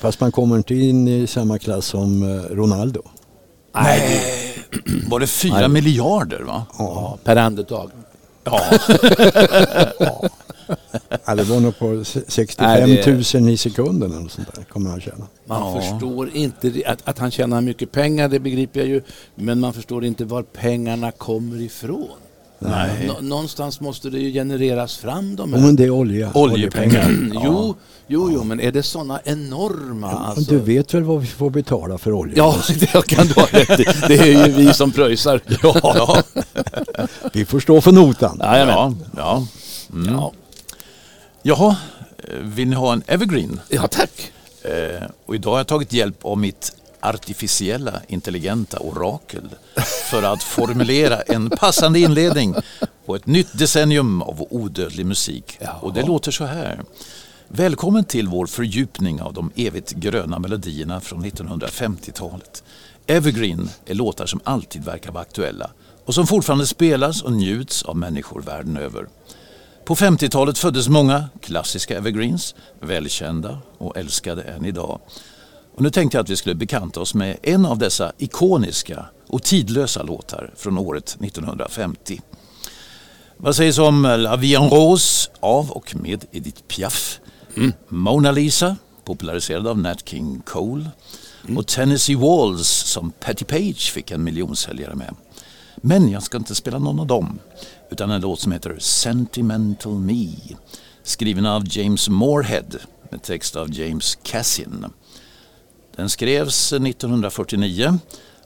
Fast 0.01 0.21
man 0.21 0.33
kommer 0.33 0.57
inte 0.57 0.75
in 0.75 1.09
i 1.09 1.27
samma 1.27 1.59
klass 1.59 1.87
som 1.87 2.23
eh, 2.23 2.43
Ronaldo. 2.55 3.03
Var 5.09 5.21
det 5.21 5.27
fyra 5.27 5.69
miljarder 5.69 6.41
va? 6.41 6.67
Ja, 6.79 7.19
per 7.25 7.37
andetag. 7.37 7.91
Ja. 8.45 8.61
Ja, 9.99 10.29
det 11.37 11.43
var 11.43 11.61
nog 11.61 11.79
på 11.79 12.05
se- 12.05 12.21
65 12.29 12.89
Nej, 12.89 13.03
det- 13.05 13.35
000 13.41 13.49
i 13.51 13.57
sekunden 13.57 14.13
eller 14.13 14.29
sånt 14.29 14.55
där 14.55 14.65
kommer 14.65 14.91
han 14.91 15.01
tjäna. 15.01 15.27
Man 15.47 15.75
Ja. 15.75 15.81
förstår 15.81 16.31
inte, 16.37 16.73
att, 16.87 16.99
att 17.09 17.19
han 17.19 17.31
tjänar 17.31 17.61
mycket 17.61 17.93
pengar, 17.93 18.29
det 18.29 18.39
begriper 18.41 18.81
jag 18.81 18.89
ju. 18.89 19.03
Men 19.35 19.61
man 19.61 19.73
förstår 19.73 20.05
inte 20.05 20.25
var 20.25 20.43
pengarna 20.43 21.11
kommer 21.13 21.61
ifrån. 21.63 22.09
Nej. 22.59 22.91
Nå- 23.07 23.21
någonstans 23.29 23.81
måste 23.81 24.11
det 24.11 24.19
ju 24.19 24.33
genereras 24.33 24.97
fram 24.97 25.37
de 25.37 25.53
här. 25.53 25.61
men 25.61 25.77
det 25.77 25.85
är 25.85 25.91
olja. 25.91 26.31
Oljepengar. 26.35 27.11
Jo, 27.45 27.75
jo, 28.07 28.31
jo, 28.33 28.45
men 28.45 28.61
är 28.61 28.73
det 28.73 28.83
sådana 28.83 29.21
enorma... 29.25 30.11
Ja, 30.13 30.19
Alltså, 30.19 30.51
Du 30.55 30.59
vet 30.59 30.95
väl 30.95 31.03
vad 31.03 31.21
vi 31.21 31.27
får 31.27 31.51
betala 31.51 31.99
för 31.99 32.13
olja? 32.13 32.35
Ja, 32.37 32.57
det 32.81 33.07
kan 33.07 33.27
du 33.27 33.35
ha 33.35 33.47
rätt 33.51 33.81
i. 33.81 33.85
Det 34.09 34.15
är 34.19 34.47
ju 34.47 34.53
vi 34.53 34.73
som 34.75 34.91
pröjsar. 34.93 35.41
Ja, 35.63 36.23
Vi 37.33 37.45
får 37.45 37.61
stå 37.61 37.81
för 37.81 37.93
notan. 37.93 38.37
Ja. 38.41 38.59
ja. 39.17 39.47
Mm. 39.93 40.15
ja. 40.15 40.33
Jaha, 41.49 41.77
eh, 42.19 42.39
vill 42.39 42.69
ni 42.69 42.77
ha 42.77 42.93
en 42.93 43.03
evergreen? 43.07 43.61
ja 43.69 43.89
tack. 43.89 44.33
Eh, 44.63 45.03
och 45.27 45.35
idag 45.35 45.51
har 45.51 45.59
jag 45.59 45.67
tagit 45.67 45.93
hjälp 45.93 46.25
av 46.25 46.39
mitt 46.39 46.77
artificiella 47.01 48.01
intelligenta 48.09 48.79
orakel 48.79 49.49
för 50.11 50.23
att 50.23 50.43
formulera 50.43 51.21
en 51.21 51.51
passande 51.51 51.99
inledning 51.99 52.55
på 53.07 53.17
ett 53.17 53.27
nytt 53.27 53.59
decennium 53.59 54.23
av 54.23 54.47
odödlig 54.51 55.07
musik. 55.07 55.59
Och 55.81 55.93
det 55.93 56.03
låter 56.03 56.31
så 56.31 56.45
här. 56.45 56.85
Välkommen 57.49 58.05
till 58.05 58.29
vår 58.29 58.47
fördjupning 58.47 59.23
av 59.23 59.33
de 59.33 59.51
evigt 59.57 59.93
gröna 59.93 60.39
melodierna 60.39 61.01
från 61.01 61.25
1950-talet. 61.25 62.65
Evergreen 63.07 63.71
är 63.85 63.95
låtar 63.95 64.27
som 64.27 64.41
alltid 64.45 64.85
verkar 64.85 65.13
vara 65.13 65.23
aktuella 65.23 65.71
och 66.05 66.15
som 66.15 66.27
fortfarande 66.27 66.67
spelas 66.67 67.23
och 67.23 67.33
njuts 67.33 67.83
av 67.83 67.97
människor 67.97 68.43
världen 68.43 68.77
över. 68.77 69.07
På 69.87 69.95
50-talet 69.95 70.59
föddes 70.59 70.89
många 70.89 71.29
klassiska 71.41 71.97
evergreens, 71.97 72.55
välkända 72.81 73.59
och 73.79 73.97
älskade 73.97 74.43
än 74.43 74.65
idag. 74.65 75.01
Och 75.75 75.83
nu 75.83 75.91
tänkte 75.91 76.17
jag 76.17 76.23
att 76.23 76.31
vi 76.31 76.37
skulle 76.37 76.55
bekanta 76.55 77.01
oss 77.01 77.15
med 77.15 77.37
en 77.43 77.67
av 77.67 77.79
dessa 77.79 78.13
ikoniska 78.19 79.07
och 79.29 79.43
tidlösa 79.43 80.03
låtar 80.03 80.53
från 80.57 80.79
året 80.79 81.17
1950. 81.21 82.21
Vad 83.37 83.57
sägs 83.57 83.79
om 83.79 84.03
La 84.03 84.37
Vie 84.37 84.59
en 84.59 84.71
Rose 84.71 85.31
av 85.41 85.71
och 85.71 85.97
med 85.97 86.25
Edith 86.33 86.63
Piaf? 86.63 87.21
Mona 87.89 88.33
Lisa, 88.33 88.77
populariserad 89.05 89.67
av 89.67 89.79
Nat 89.79 90.09
King 90.09 90.43
Cole. 90.47 90.91
Och 91.57 91.67
Tennessee 91.67 92.17
Walls 92.17 92.69
som 92.69 93.11
Patti 93.11 93.45
Page 93.45 93.93
fick 93.93 94.11
en 94.11 94.25
miljonsäljare 94.25 94.95
med. 94.95 95.15
Men 95.77 96.09
jag 96.11 96.23
ska 96.23 96.39
inte 96.39 96.55
spela 96.55 96.79
någon 96.79 97.01
av 97.01 97.07
dem, 97.07 97.39
utan 97.91 98.11
en 98.11 98.21
låt 98.21 98.41
som 98.41 98.53
heter 98.53 98.77
Sentimental 98.79 99.93
Me. 99.93 100.27
Skriven 101.03 101.47
av 101.47 101.63
James 101.67 102.09
Moorhead 102.09 102.79
med 103.11 103.23
text 103.23 103.57
av 103.57 103.75
James 103.75 104.19
Cassin. 104.23 104.87
Den 105.97 106.11
skrevs 106.11 106.73
1949 106.73 107.99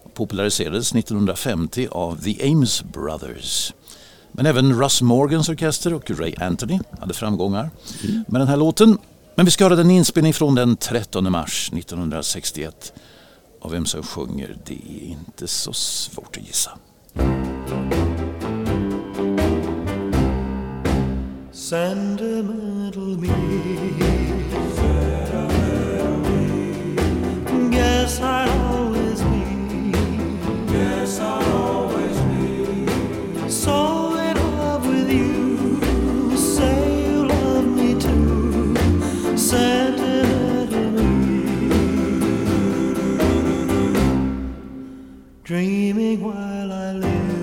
och 0.05 0.15
populariserades 0.15 0.95
1950 0.95 1.89
av 1.91 2.23
The 2.23 2.51
Ames 2.53 2.83
Brothers. 2.83 3.73
Men 4.33 4.47
även 4.47 4.81
Russ 4.81 5.03
Morgans 5.03 5.49
orkester 5.49 5.95
och 5.95 6.11
Ray 6.11 6.35
Anthony 6.39 6.79
hade 7.01 7.15
framgångar 7.15 7.71
med 8.27 8.41
den 8.41 8.49
här 8.49 8.57
låten. 8.57 8.99
Men 9.35 9.45
vi 9.45 9.51
ska 9.51 9.65
höra 9.65 9.77
den 9.77 9.91
inspelning 9.91 10.35
från 10.35 10.55
den 10.55 10.77
13 10.77 11.33
mars 11.33 11.71
1961. 11.73 12.93
Och 13.61 13.73
vem 13.73 13.87
som 13.87 14.03
sjunger, 14.03 14.57
det 14.67 14.75
är 14.75 15.07
inte 15.07 15.49
så 15.49 15.73
svårt 15.73 16.37
att 16.37 16.47
gissa. 16.47 16.71
Sentimental 21.71 23.17
me. 23.17 23.29
Guess 27.71 28.21
I'll 28.21 28.75
always 28.75 29.23
be. 29.23 29.93
Guess 30.73 31.21
I'll 31.21 31.63
always 31.63 32.19
be. 32.23 33.49
So 33.49 34.17
in 34.19 34.37
love 34.59 34.85
with 34.85 35.13
you. 35.13 36.37
Say 36.37 37.07
you 37.07 37.29
love 37.29 37.65
me 37.65 37.95
too. 38.01 38.75
Sentimental 39.37 40.91
me. 40.91 41.69
Dreaming 45.45 46.21
while 46.21 46.73
I 46.73 46.95
live. 46.95 47.40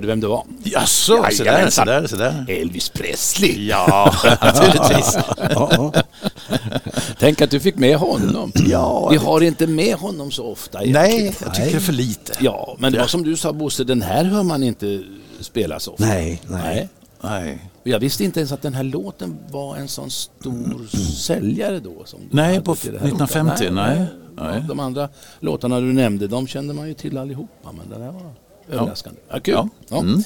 Hörde 0.00 0.06
vem 0.06 0.20
det 0.20 0.26
var. 0.28 0.44
Jaså, 0.64 1.26
så 1.32 1.44
där, 1.44 1.70
så 1.70 1.84
där, 1.84 2.06
så 2.06 2.16
där. 2.16 2.44
Elvis 2.48 2.88
Presley. 2.88 3.66
Ja, 3.68 4.14
naturligtvis. 4.42 5.18
Ja, 5.50 5.92
Tänk 7.18 7.40
att 7.40 7.50
du 7.50 7.60
fick 7.60 7.76
med 7.76 7.96
honom. 7.96 8.52
Ja, 8.70 9.08
Vi 9.10 9.16
har 9.16 9.40
inte 9.40 9.66
med 9.66 9.94
honom 9.96 10.30
så 10.30 10.46
ofta. 10.46 10.82
egentligen. 10.82 11.10
Nej, 11.10 11.36
jag 11.44 11.54
tycker 11.54 11.70
det 11.70 11.76
är 11.76 11.80
för 11.80 11.92
lite. 11.92 12.32
Ja, 12.40 12.76
men 12.78 12.92
det 12.92 12.98
var 12.98 13.06
som 13.06 13.22
du 13.22 13.36
sa 13.36 13.52
Bosse, 13.52 13.84
den 13.84 14.02
här 14.02 14.24
hör 14.24 14.42
man 14.42 14.62
inte 14.62 15.02
spelas 15.40 15.88
ofta. 15.88 16.04
Nej, 16.04 16.42
nej. 16.48 16.88
Nej. 17.22 17.58
Och 17.82 17.88
Jag 17.88 17.98
visste 17.98 18.24
inte 18.24 18.40
ens 18.40 18.52
att 18.52 18.62
den 18.62 18.74
här 18.74 18.82
låten 18.84 19.38
var 19.50 19.76
en 19.76 19.88
sån 19.88 20.10
stor 20.10 20.86
säljare 21.16 21.80
då. 21.80 22.02
Som 22.04 22.20
Nej, 22.30 22.60
på 22.60 22.74
till 22.74 22.92
det 22.92 22.98
här 22.98 23.06
1950, 23.06 23.62
låten. 23.62 23.74
nej. 23.74 24.06
Ja, 24.36 24.44
Nej. 24.50 24.64
De 24.68 24.80
andra 24.80 25.08
låtarna 25.40 25.80
du 25.80 25.92
nämnde, 25.92 26.26
de 26.26 26.46
kände 26.46 26.74
man 26.74 26.88
ju 26.88 26.94
till 26.94 27.18
allihopa. 27.18 27.72
Men 27.72 27.90
den 27.90 28.02
här 28.02 28.12
var 28.12 28.32
överraskande. 28.70 29.20
Ja, 29.30 29.40
kul. 29.40 29.54
Ja. 29.54 29.68
Ja. 29.88 29.98
Mm. 29.98 30.22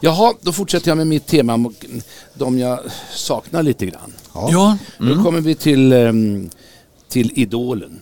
Jaha, 0.00 0.34
då 0.40 0.52
fortsätter 0.52 0.88
jag 0.88 0.96
med 0.96 1.06
mitt 1.06 1.26
tema. 1.26 1.54
och 1.54 1.86
De 2.34 2.58
jag 2.58 2.80
saknar 3.14 3.62
lite 3.62 3.86
grann. 3.86 4.12
Ja, 4.34 4.76
Då 4.98 5.22
kommer 5.22 5.40
vi 5.40 5.54
till, 5.54 5.92
ehm, 5.92 6.50
till 7.08 7.32
Idolen. 7.34 8.00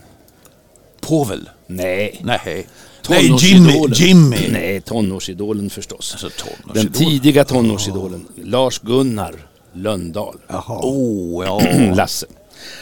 Povel. 1.00 1.48
Nej. 1.66 2.20
Nej. 2.24 2.66
Nej, 3.08 3.34
Jimmy. 3.38 3.86
Jimmy. 3.94 4.48
Nej, 4.52 4.80
tonårsidolen 4.80 5.70
förstås. 5.70 6.12
Alltså, 6.12 6.28
Den 6.28 6.74
tonårsidol. 6.74 6.92
tidiga 7.10 7.44
tonårsidolen. 7.44 8.26
Lars-Gunnar 8.44 9.34
Lönndahl. 9.72 10.36
Jaha. 10.48 10.80
Oh, 10.82 11.44
ja. 11.44 11.60
Lasse. 11.94 12.26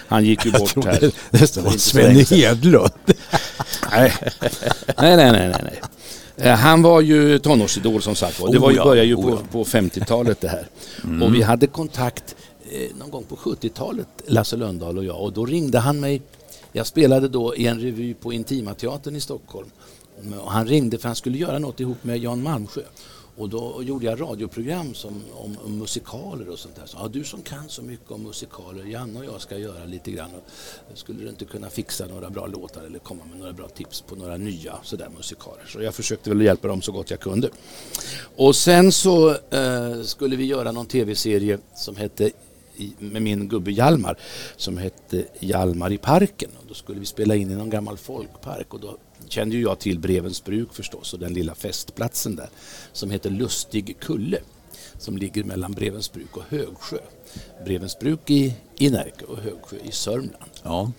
Han 0.08 0.24
gick 0.24 0.44
ju 0.44 0.50
bort 0.52 0.84
här. 0.84 1.10
nästan 1.30 1.64
för 1.64 1.70
var 1.70 1.78
Sven. 1.78 2.16
Hedlund. 2.16 2.90
Nej. 3.92 4.12
nej, 4.98 5.16
nej, 5.16 5.32
nej, 5.32 5.48
nej, 5.48 5.80
Han 6.44 6.82
var 6.82 7.00
ju 7.00 7.38
tonårsidol 7.38 8.02
som 8.02 8.14
sagt 8.14 8.40
var. 8.40 8.52
Det 8.52 8.58
Oh 8.58 8.62
var 8.62 8.70
ju, 8.70 8.76
ja, 8.76 8.84
började 8.84 9.08
ju 9.08 9.14
oh 9.14 9.22
på. 9.22 9.30
Mm. 9.30 9.48
på 9.48 9.64
50-talet 9.64 10.40
det 10.40 10.48
här. 10.48 10.68
Och 11.22 11.34
vi 11.34 11.42
hade 11.42 11.66
kontakt 11.66 12.36
eh, 12.70 12.96
någon 12.98 13.10
gång 13.10 13.24
på 13.24 13.36
70-talet, 13.36 14.08
Lasse 14.26 14.56
Lönndahl 14.56 14.98
och 14.98 15.04
jag. 15.04 15.20
Och 15.20 15.32
då 15.32 15.46
ringde 15.46 15.78
han 15.78 16.00
mig. 16.00 16.22
Jag 16.72 16.86
spelade 16.86 17.28
då 17.28 17.56
i 17.56 17.66
en 17.66 17.80
revy 17.80 18.14
på 18.14 18.32
Intimateatern 18.32 19.16
i 19.16 19.20
Stockholm. 19.20 19.68
Och 20.40 20.52
han 20.52 20.66
ringde 20.66 20.98
för 20.98 21.08
han 21.08 21.16
skulle 21.16 21.38
göra 21.38 21.58
något 21.58 21.80
ihop 21.80 22.04
med 22.04 22.18
Jan 22.18 22.42
Malmsjö. 22.42 22.82
Och 23.38 23.48
då 23.48 23.82
gjorde 23.82 24.06
jag 24.06 24.20
radioprogram 24.20 24.94
som, 24.94 25.22
om, 25.32 25.56
om 25.64 25.78
musikaler 25.78 26.48
och 26.48 26.58
sånt 26.58 26.76
där. 26.76 26.86
Så, 26.86 26.98
ja, 27.00 27.08
du 27.08 27.24
som 27.24 27.42
kan 27.42 27.68
så 27.68 27.82
mycket 27.82 28.10
om 28.10 28.22
musikaler, 28.22 28.84
Janne 28.84 29.18
och 29.18 29.24
jag 29.24 29.40
ska 29.40 29.58
göra 29.58 29.84
lite 29.84 30.10
grann. 30.10 30.30
Och, 30.92 30.98
skulle 30.98 31.22
du 31.22 31.28
inte 31.28 31.44
kunna 31.44 31.70
fixa 31.70 32.06
några 32.06 32.30
bra 32.30 32.46
låtar 32.46 32.82
eller 32.82 32.98
komma 32.98 33.24
med 33.30 33.38
några 33.38 33.52
bra 33.52 33.68
tips 33.68 34.00
på 34.00 34.16
några 34.16 34.36
nya 34.36 34.74
sådär 34.82 35.08
musikaler? 35.16 35.64
Så 35.66 35.82
jag 35.82 35.94
försökte 35.94 36.30
väl 36.30 36.40
hjälpa 36.40 36.68
dem 36.68 36.82
så 36.82 36.92
gott 36.92 37.10
jag 37.10 37.20
kunde. 37.20 37.50
Och 38.36 38.56
sen 38.56 38.92
så 38.92 39.30
eh, 39.30 40.02
skulle 40.02 40.36
vi 40.36 40.44
göra 40.44 40.72
någon 40.72 40.86
tv-serie 40.86 41.58
som 41.74 41.96
hette 41.96 42.30
med 42.98 43.22
min 43.22 43.48
gubbe 43.48 43.70
Hjalmar 43.70 44.18
som 44.56 44.78
hette 44.78 45.24
Hjalmar 45.40 45.92
i 45.92 45.98
parken. 45.98 46.50
Och 46.60 46.64
då 46.68 46.74
skulle 46.74 47.00
vi 47.00 47.06
spela 47.06 47.36
in 47.36 47.50
i 47.50 47.54
någon 47.54 47.70
gammal 47.70 47.96
folkpark 47.96 48.74
och 48.74 48.80
då 48.80 48.96
kände 49.28 49.56
ju 49.56 49.62
jag 49.62 49.78
till 49.78 49.98
Brevens 49.98 50.44
bruk 50.44 50.72
förstås 50.72 51.12
och 51.12 51.18
den 51.18 51.32
lilla 51.32 51.54
festplatsen 51.54 52.36
där 52.36 52.48
som 52.92 53.10
heter 53.10 53.30
Lustig 53.30 53.96
kulle 54.00 54.38
som 54.98 55.18
ligger 55.18 55.44
mellan 55.44 55.72
Brevens 55.72 56.12
bruk 56.12 56.36
och 56.36 56.42
Högsjö. 56.48 56.98
Brevens 57.64 57.98
bruk 57.98 58.30
i, 58.30 58.54
i 58.78 58.90
Närke 58.90 59.24
och 59.24 59.38
Högsjö 59.38 59.76
i 59.84 59.92
Sörmland. 59.92 60.50
Ja. 60.62 60.92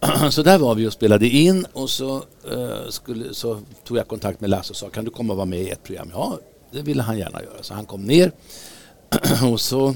Så 0.30 0.42
där 0.42 0.58
var 0.58 0.74
vi 0.74 0.88
och 0.88 0.92
spelade 0.92 1.28
in 1.28 1.66
och 1.72 1.90
så, 1.90 2.16
eh, 2.50 2.88
skulle, 2.88 3.34
så 3.34 3.60
tog 3.84 3.96
jag 3.96 4.08
kontakt 4.08 4.40
med 4.40 4.50
Lasse 4.50 4.70
och 4.70 4.76
sa 4.76 4.88
kan 4.88 5.04
du 5.04 5.10
komma 5.10 5.32
och 5.32 5.36
vara 5.36 5.46
med 5.46 5.60
i 5.60 5.70
ett 5.70 5.82
program? 5.82 6.10
Ja, 6.12 6.38
det 6.70 6.82
ville 6.82 7.02
han 7.02 7.18
gärna 7.18 7.42
göra. 7.42 7.62
Så 7.62 7.74
han 7.74 7.86
kom 7.86 8.02
ner 8.02 8.32
och 9.52 9.60
så 9.60 9.88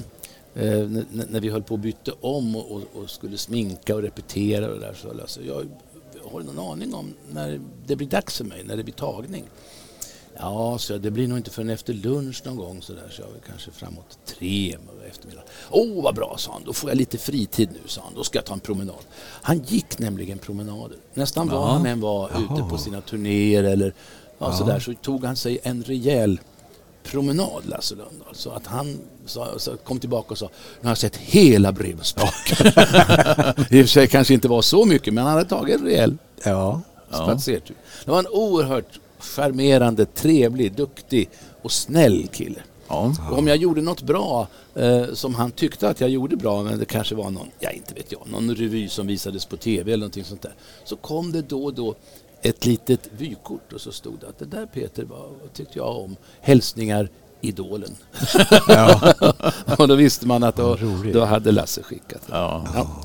eh, 0.54 0.88
när 1.11 1.40
vi 1.40 1.48
höll 1.48 1.62
på 1.62 1.74
att 1.74 1.80
byta 1.80 2.12
om 2.20 2.56
och, 2.56 2.72
och, 2.72 2.82
och 2.94 3.11
skulle 3.11 3.38
sminka 3.38 3.94
och 3.94 4.02
repetera 4.02 4.68
och 4.68 4.80
där 4.80 4.94
så 5.02 5.12
Lasse, 5.12 5.40
jag 5.42 5.66
har 6.32 6.40
du 6.40 6.46
någon 6.46 6.72
aning 6.72 6.94
om 6.94 7.14
när 7.32 7.60
det 7.86 7.96
blir 7.96 8.08
dags 8.08 8.36
för 8.36 8.44
mig, 8.44 8.64
när 8.64 8.76
det 8.76 8.84
blir 8.84 8.94
tagning? 8.94 9.44
Ja, 10.40 10.78
så 10.78 10.98
det 10.98 11.10
blir 11.10 11.28
nog 11.28 11.38
inte 11.38 11.50
förrän 11.50 11.70
efter 11.70 11.94
lunch 11.94 12.42
någon 12.44 12.56
gång 12.56 12.82
så 12.82 12.92
där, 12.92 13.08
så 13.10 13.22
jag 13.22 13.30
kanske 13.46 13.70
framåt 13.70 14.18
tre 14.26 14.76
på 14.86 15.04
eftermiddagen. 15.08 15.48
Åh, 15.70 16.02
vad 16.02 16.14
bra, 16.14 16.34
sa 16.38 16.52
han. 16.52 16.62
Då 16.64 16.72
får 16.72 16.90
jag 16.90 16.96
lite 16.96 17.18
fritid 17.18 17.68
nu, 17.72 17.80
sa 17.86 18.00
han. 18.04 18.14
Då 18.14 18.24
ska 18.24 18.38
jag 18.38 18.44
ta 18.44 18.54
en 18.54 18.60
promenad. 18.60 19.04
Han 19.20 19.58
gick 19.58 19.98
nämligen 19.98 20.38
promenader. 20.38 20.96
Nästan 21.14 21.48
var 21.48 21.66
han 21.66 21.86
än 21.86 22.00
var 22.00 22.30
ute 22.30 22.68
på 22.70 22.78
sina 22.78 23.00
turnéer 23.00 23.64
eller 23.64 23.94
ja, 24.38 24.52
så 24.52 24.64
där, 24.64 24.80
så 24.80 24.94
tog 24.94 25.24
han 25.24 25.36
sig 25.36 25.58
en 25.62 25.82
rejäl 25.82 26.40
promenad, 27.10 27.62
Lasse 27.66 27.94
Lundahl. 27.94 28.34
Så 28.34 28.50
att 28.50 28.66
han 28.66 28.98
sa, 29.26 29.58
så 29.58 29.76
kom 29.76 29.98
tillbaka 30.00 30.28
och 30.30 30.38
sa, 30.38 30.46
nu 30.80 30.86
har 30.86 30.90
jag 30.90 30.98
sett 30.98 31.16
hela 31.16 31.72
Brevsbacken. 31.72 32.66
I 33.70 33.82
och 33.82 33.86
för 33.86 33.86
sig 33.86 34.06
kanske 34.08 34.34
inte 34.34 34.48
var 34.48 34.62
så 34.62 34.84
mycket, 34.84 35.14
men 35.14 35.24
han 35.24 35.32
hade 35.36 35.48
tagit 35.48 35.76
en 35.80 35.84
rejäl 35.86 36.16
Ja. 36.44 36.80
spatsertur. 37.08 37.76
Det 38.04 38.10
var 38.10 38.18
en 38.18 38.26
oerhört 38.26 38.98
charmerande, 39.18 40.06
trevlig, 40.06 40.72
duktig 40.72 41.28
och 41.62 41.72
snäll 41.72 42.28
kille. 42.32 42.60
Ja. 42.88 43.14
Om 43.31 43.48
jag 43.48 43.57
gjorde 43.57 43.83
något 43.83 44.03
bra 44.03 44.48
eh, 44.74 45.05
som 45.12 45.35
han 45.35 45.51
tyckte 45.51 45.88
att 45.88 46.01
jag 46.01 46.11
gjorde 46.11 46.37
bra, 46.37 46.62
men 46.62 46.79
det 46.79 46.85
kanske 46.85 47.14
var 47.14 47.31
någon, 47.31 47.48
ja 47.61 47.70
inte 47.70 47.94
vet 47.94 48.12
jag, 48.12 48.20
någon 48.27 48.55
revy 48.55 48.88
som 48.88 49.07
visades 49.07 49.44
på 49.44 49.57
tv 49.57 49.92
eller 49.92 50.01
någonting 50.01 50.24
sånt 50.24 50.42
där. 50.42 50.55
Så 50.85 50.96
kom 50.96 51.33
det 51.33 51.42
då 51.42 51.64
och 51.64 51.74
då 51.74 51.94
ett 52.42 52.66
litet 52.66 53.11
vykort 53.18 53.72
och 53.72 53.81
så 53.81 53.92
stod 53.92 54.20
det 54.20 54.29
att 54.29 54.38
det 54.38 54.44
där 54.44 54.66
Peter 54.66 55.05
var, 55.05 55.29
tyckte 55.53 55.79
jag 55.79 55.96
om. 55.96 56.16
Hälsningar 56.40 57.11
Idolen. 57.40 57.96
och 59.79 59.88
då 59.88 59.94
visste 59.94 60.27
man 60.27 60.42
att 60.42 60.57
då, 60.57 60.79
då 61.12 61.24
hade 61.24 61.53
Lasse 61.53 61.83
skickat 61.83 62.27
det. 62.27 62.33
Ja. 62.33 62.66
Ja. 62.74 63.03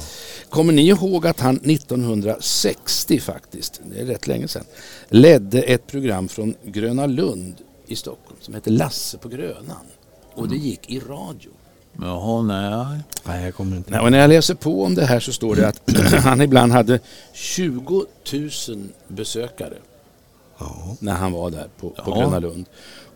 Kommer 0.50 0.74
ni 0.74 0.88
ihåg 0.88 1.28
att 1.28 1.40
han 1.40 1.56
1960 1.56 3.20
faktiskt, 3.20 3.82
det 3.86 4.02
är 4.02 4.06
rätt 4.06 4.28
länge 4.28 4.48
sedan, 4.48 4.64
ledde 5.10 5.62
ett 5.62 5.88
program 5.88 6.28
från 6.28 6.56
Gröna 6.64 7.06
Lund 7.06 7.56
i 7.88 7.96
Stockholm 7.96 8.33
som 8.44 8.54
hette 8.54 8.70
Lasse 8.70 9.18
på 9.18 9.30
Grönan. 9.30 9.86
Och 10.34 10.48
det 10.48 10.56
gick 10.56 10.90
i 10.90 11.00
radio. 11.00 11.52
Jaha, 12.02 12.42
nej. 12.42 13.00
Nej, 13.24 13.44
jag 13.46 13.56
kommer 13.56 13.78
inte 13.78 13.92
Nej, 13.92 14.00
och 14.00 14.12
när 14.12 14.20
jag 14.20 14.30
läser 14.30 14.56
på 14.56 14.84
om 14.84 14.96
det 14.96 15.06
här 15.06 15.20
så 15.20 15.32
står 15.34 15.56
det 15.56 15.68
att 15.68 15.82
han 16.24 16.42
ibland 16.42 16.72
hade 16.72 17.00
20 17.34 18.06
000 18.34 18.50
besökare 19.08 19.74
Ja. 20.58 20.96
när 21.00 21.14
han 21.14 21.32
var 21.32 21.50
där 21.50 21.68
på, 21.80 21.90
på 21.90 21.96
Ja. 22.06 22.16
Gröna 22.16 22.40
Lund. 22.40 22.66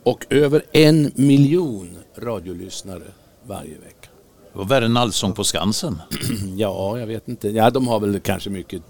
Och 0.03 0.25
över 0.29 0.63
en 0.71 1.11
miljon 1.15 1.97
radiolyssnare 2.17 3.03
varje 3.47 3.69
vecka. 3.77 4.09
Det 4.53 4.57
var 4.57 4.65
värre 4.65 4.85
än 4.85 4.97
Allsång 4.97 5.33
på 5.33 5.43
Skansen. 5.43 6.01
Ja, 6.57 6.99
jag 6.99 7.07
vet 7.07 7.27
inte. 7.27 7.49
Ja, 7.49 7.69
de 7.69 7.87
har 7.87 7.99
väl 7.99 8.19
kanske 8.19 8.49
mycket 8.49 8.81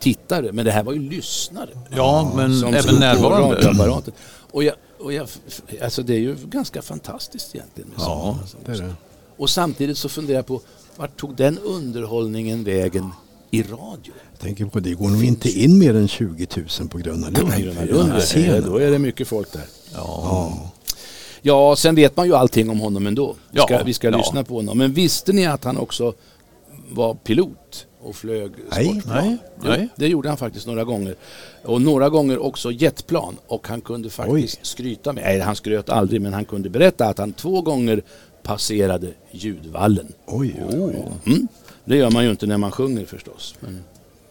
tittare, 0.00 0.52
men 0.52 0.64
det 0.64 0.70
här 0.72 0.82
var 0.82 0.92
ju 0.92 1.10
lyssnare. 1.10 1.68
Ja, 1.96 2.32
men 2.36 2.64
även 2.74 2.94
närvarande. 2.94 4.12
Och 4.50 4.64
jag, 4.64 4.74
och 5.02 5.12
jag, 5.12 5.28
alltså 5.82 6.02
det 6.02 6.14
är 6.14 6.18
ju 6.18 6.36
ganska 6.44 6.82
fantastiskt 6.82 7.54
egentligen. 7.54 7.88
Med 7.90 7.98
Ja, 7.98 8.38
Det 8.64 8.72
är 8.72 8.76
det. 8.76 8.94
Och 9.36 9.50
samtidigt 9.50 9.98
så 9.98 10.08
funderar 10.08 10.38
jag 10.38 10.46
på, 10.46 10.60
vart 10.96 11.16
tog 11.20 11.36
den 11.36 11.58
underhållningen 11.58 12.64
vägen 12.64 13.10
i 13.50 13.62
radio? 13.62 14.12
Jag 14.32 14.40
tänker 14.40 14.64
på 14.66 14.80
det 14.80 14.94
går 14.94 15.08
nog 15.08 15.24
inte 15.24 15.50
in 15.60 15.78
mer 15.78 15.94
än 15.96 16.08
20 16.08 16.46
000 16.80 16.88
på 16.88 16.98
Gröna 16.98 17.28
Lund. 17.30 17.52
Gröna 17.58 17.84
Lund, 17.84 18.12
Ja, 18.14 18.20
scenen. 18.20 18.62
då 18.66 18.76
är 18.76 18.90
det 18.90 18.98
mycket 18.98 19.28
folk 19.28 19.52
där. 19.52 19.64
Ja. 19.94 20.70
Ja, 21.42 21.76
sen 21.76 21.94
vet 21.94 22.16
man 22.16 22.26
ju 22.26 22.34
allting 22.34 22.70
om 22.70 22.80
honom 22.80 23.06
ändå. 23.06 23.36
Vi 23.50 23.58
Ja, 23.58 23.62
ska, 23.66 23.82
vi 23.82 23.94
ska 23.94 24.10
ja. 24.10 24.16
lyssna 24.18 24.44
på 24.44 24.54
honom. 24.54 24.78
Men 24.78 24.92
visste 24.92 25.32
ni 25.32 25.46
att 25.46 25.64
han 25.64 25.76
också 25.76 26.14
var 26.90 27.14
pilot 27.14 27.86
och 28.02 28.16
flög 28.16 28.52
Nej, 28.76 28.84
sportplan? 28.84 29.16
nej, 29.26 29.36
Jo, 29.62 29.68
nej. 29.68 29.88
Det 29.96 30.08
gjorde 30.08 30.28
han 30.28 30.38
faktiskt 30.38 30.66
några 30.66 30.84
gånger. 30.84 31.14
Och 31.64 31.82
några 31.82 32.08
gånger 32.08 32.38
också 32.38 32.72
jetplan. 32.72 33.36
Och 33.46 33.68
han 33.68 33.80
kunde 33.80 34.10
faktiskt 34.10 34.56
Oj. 34.58 34.60
skryta 34.62 35.12
med, 35.12 35.24
nej 35.24 35.40
han 35.40 35.56
skröt 35.56 35.88
aldrig, 35.88 36.20
men 36.20 36.32
han 36.32 36.44
kunde 36.44 36.70
berätta 36.70 37.06
att 37.06 37.18
han 37.18 37.32
två 37.32 37.62
gånger 37.62 38.02
passerade 38.42 39.08
ljudvallen. 39.30 40.12
Oj, 40.26 40.62
oj, 40.68 40.80
oj. 40.80 41.04
Mm. 41.26 41.48
Det 41.84 41.96
gör 41.96 42.10
man 42.10 42.24
ju 42.24 42.30
inte 42.30 42.46
när 42.46 42.58
man 42.58 42.70
sjunger 42.72 43.04
förstås. 43.04 43.54
Men, 43.60 43.84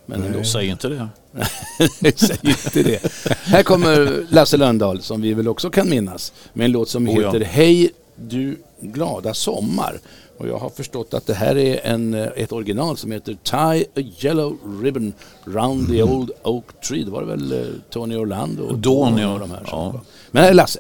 men 0.05 0.23
ändå. 0.23 0.43
Säg 0.43 0.67
inte 0.67 0.87
det. 0.89 1.07
Säg 2.15 2.37
inte 2.43 2.83
det. 2.83 3.11
Här 3.45 3.63
kommer 3.63 4.25
Lasse 4.29 4.57
Lönndahl 4.57 5.01
som 5.01 5.21
vi 5.21 5.33
väl 5.33 5.47
också 5.47 5.69
kan 5.69 5.89
minnas 5.89 6.33
med 6.53 6.65
en 6.65 6.71
låt 6.71 6.89
som 6.89 7.09
Oh, 7.09 7.21
ja. 7.21 7.31
heter 7.31 7.45
Hej 7.45 7.91
du 8.15 8.57
glada 8.81 9.33
sommar. 9.33 9.99
Och 10.37 10.47
jag 10.47 10.57
har 10.57 10.69
förstått 10.69 11.13
att 11.13 11.25
det 11.27 11.33
här 11.33 11.57
är 11.57 11.79
en, 11.83 12.13
eh, 12.13 12.27
ett 12.35 12.51
original 12.51 12.97
som 12.97 13.11
heter 13.11 13.37
Tie 13.43 13.85
a 13.95 14.13
yellow 14.19 14.57
ribbon 14.83 15.13
round 15.45 15.87
the 15.87 16.03
old 16.03 16.31
oak 16.43 16.81
tree. 16.87 17.03
Det 17.03 17.11
var 17.11 17.21
det 17.21 17.27
väl 17.27 17.51
eh, 17.51 17.67
Tony 17.89 18.15
Orlando 18.15 18.63
och 18.63 18.79
ja. 18.83 19.33
och 19.33 19.39
de 19.39 19.51
här 19.51 19.63
Ja. 19.71 20.01
Men 20.31 20.43
här 20.43 20.49
är 20.49 20.53
Lasse. 20.53 20.79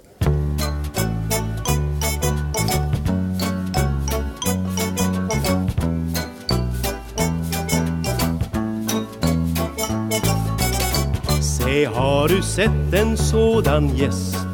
Säg, 11.57 11.85
har 11.85 12.27
du 12.27 12.41
sett 12.41 12.93
en 12.93 13.17
sådan 13.17 13.97
gäst? 13.97 14.48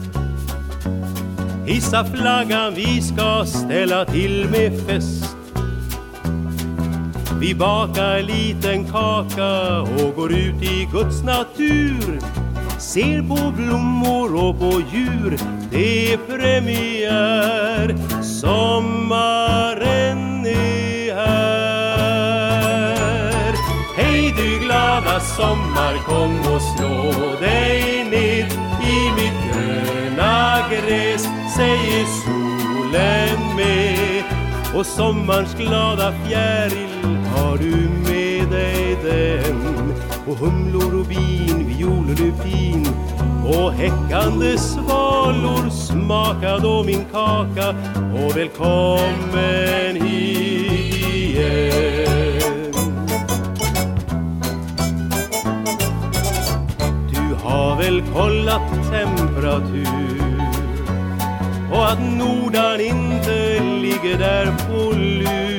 Hissa 1.65 2.06
flaggan, 2.06 2.73
vi 2.75 3.01
ska 3.01 3.45
ställa 3.45 4.06
till 4.06 4.49
med 4.49 4.86
fest. 4.88 5.36
Vi 7.39 7.56
bakar 7.56 8.21
liten 8.21 8.86
kaka 8.86 9.82
och 9.82 10.15
går 10.15 10.34
ut 10.34 10.63
i 10.63 10.88
Guds 10.91 11.23
natur. 11.23 12.19
Ser 12.80 13.21
på 13.21 13.51
blommor 13.51 14.36
och 14.36 14.60
på 14.60 14.82
djur, 14.93 15.38
det 15.71 16.13
är 16.13 16.17
premiär. 16.17 17.95
Sommaren 18.23 19.25
är 20.45 21.15
här. 21.15 22.56
Hej 23.97 24.34
du 24.38 24.60
glada 24.65 25.19
sommar, 25.19 25.97
kom 26.06 26.39
och 26.56 26.62
slå 26.62 27.13
dig 27.39 28.04
ned 28.12 28.51
i 28.82 29.12
mitt 29.15 29.34
gröna 29.45 30.58
gräs, 30.69 31.28
säger 31.55 32.05
solen 32.05 33.55
med. 33.55 34.23
Och 34.75 34.85
sommarns 34.85 35.55
glada 35.55 36.13
fjäril 36.25 37.17
har 37.35 37.57
du 37.57 37.89
med 38.09 38.49
dig 38.51 38.97
den. 39.03 39.93
Och 40.27 40.37
humlor 40.37 40.99
och 40.99 41.05
bin, 41.05 41.67
viol 41.67 42.09
och 42.09 42.19
lupin 42.19 42.87
och 43.45 43.71
häckande 43.71 44.57
svalor 44.57 45.69
smaka 45.69 46.57
då 46.57 46.83
min 46.83 47.05
kaka 47.11 47.69
och 48.13 48.37
välkommen 48.37 49.95
hit 50.01 51.05
igen. 51.15 52.71
Du 57.09 57.35
har 57.43 57.77
väl 57.77 58.01
kollat 58.13 58.69
temperatur 58.91 60.34
och 61.71 61.91
att 61.91 61.99
Nordan 62.01 62.82
inte 62.82 63.60
ligger 63.63 64.17
där 64.17 64.45
på 64.45 64.91
lur. 64.95 65.56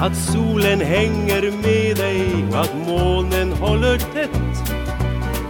Att 0.00 0.16
solen 0.16 0.80
hänger 0.80 1.50
med 1.62 1.96
dig 1.96 2.44
och 2.50 2.60
att 2.60 2.74
månen 2.86 3.52
håller 3.52 3.98
tätt. 3.98 4.72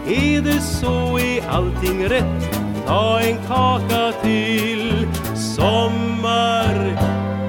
Är 0.08 0.40
det 0.40 0.60
så 0.60 1.18
är 1.18 1.48
allting 1.48 2.08
rätt. 2.08 2.60
Ta 2.86 3.20
en 3.20 3.36
kaka 3.46 4.12
till 4.22 5.06
sommar 5.36 6.98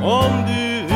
om 0.03 0.45
du 0.47 0.81
vill. 0.81 0.91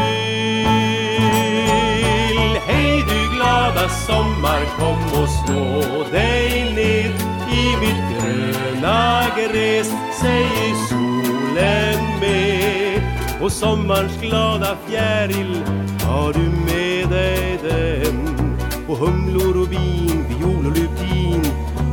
Hej 2.67 3.03
du 3.07 3.35
glada 3.35 3.89
sommar, 3.89 4.61
kom 4.79 5.21
och 5.23 5.29
slå 5.29 6.03
dig 6.11 6.73
ner 6.75 7.34
i 7.75 7.85
mitt 7.85 8.23
gröna 8.23 9.23
gräs, 9.37 9.91
säger 10.21 10.75
solen 10.89 12.19
med. 12.19 13.01
Och 13.41 13.51
sommarns 13.51 14.21
glada 14.21 14.77
fjäril 14.87 15.63
har 16.03 16.33
du 16.33 16.39
med 16.39 17.09
dig 17.09 17.59
den. 17.63 18.57
Och 18.87 18.97
humlor 18.97 19.61
och 19.61 19.67
bin, 19.67 20.25
viol 20.29 20.65
och 20.65 20.77
lupin 20.77 21.45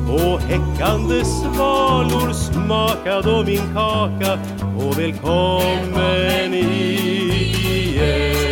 och 0.09 0.41
häckande 0.41 1.25
svalor 1.25 2.33
smaka 2.33 3.21
då 3.21 3.45
min 3.45 3.75
kaka 3.75 4.39
och 4.77 4.99
välkommen 4.99 6.53
hit 6.53 7.59
igen. 7.67 8.52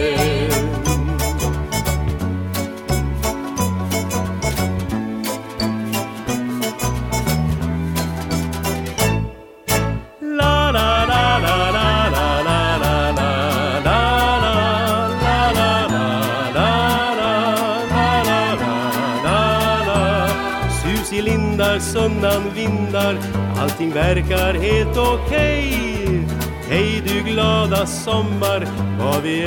Sunnan 22.40 22.54
vindar 22.54 23.16
Allting 23.58 23.92
verkar 23.92 24.54
helt 24.54 24.96
okej 24.96 25.74
okay. 25.74 26.24
Hej 26.68 27.02
du 27.06 27.30
glada 27.30 27.86
sommar, 27.86 28.66
vad 28.98 29.22
vi 29.22 29.42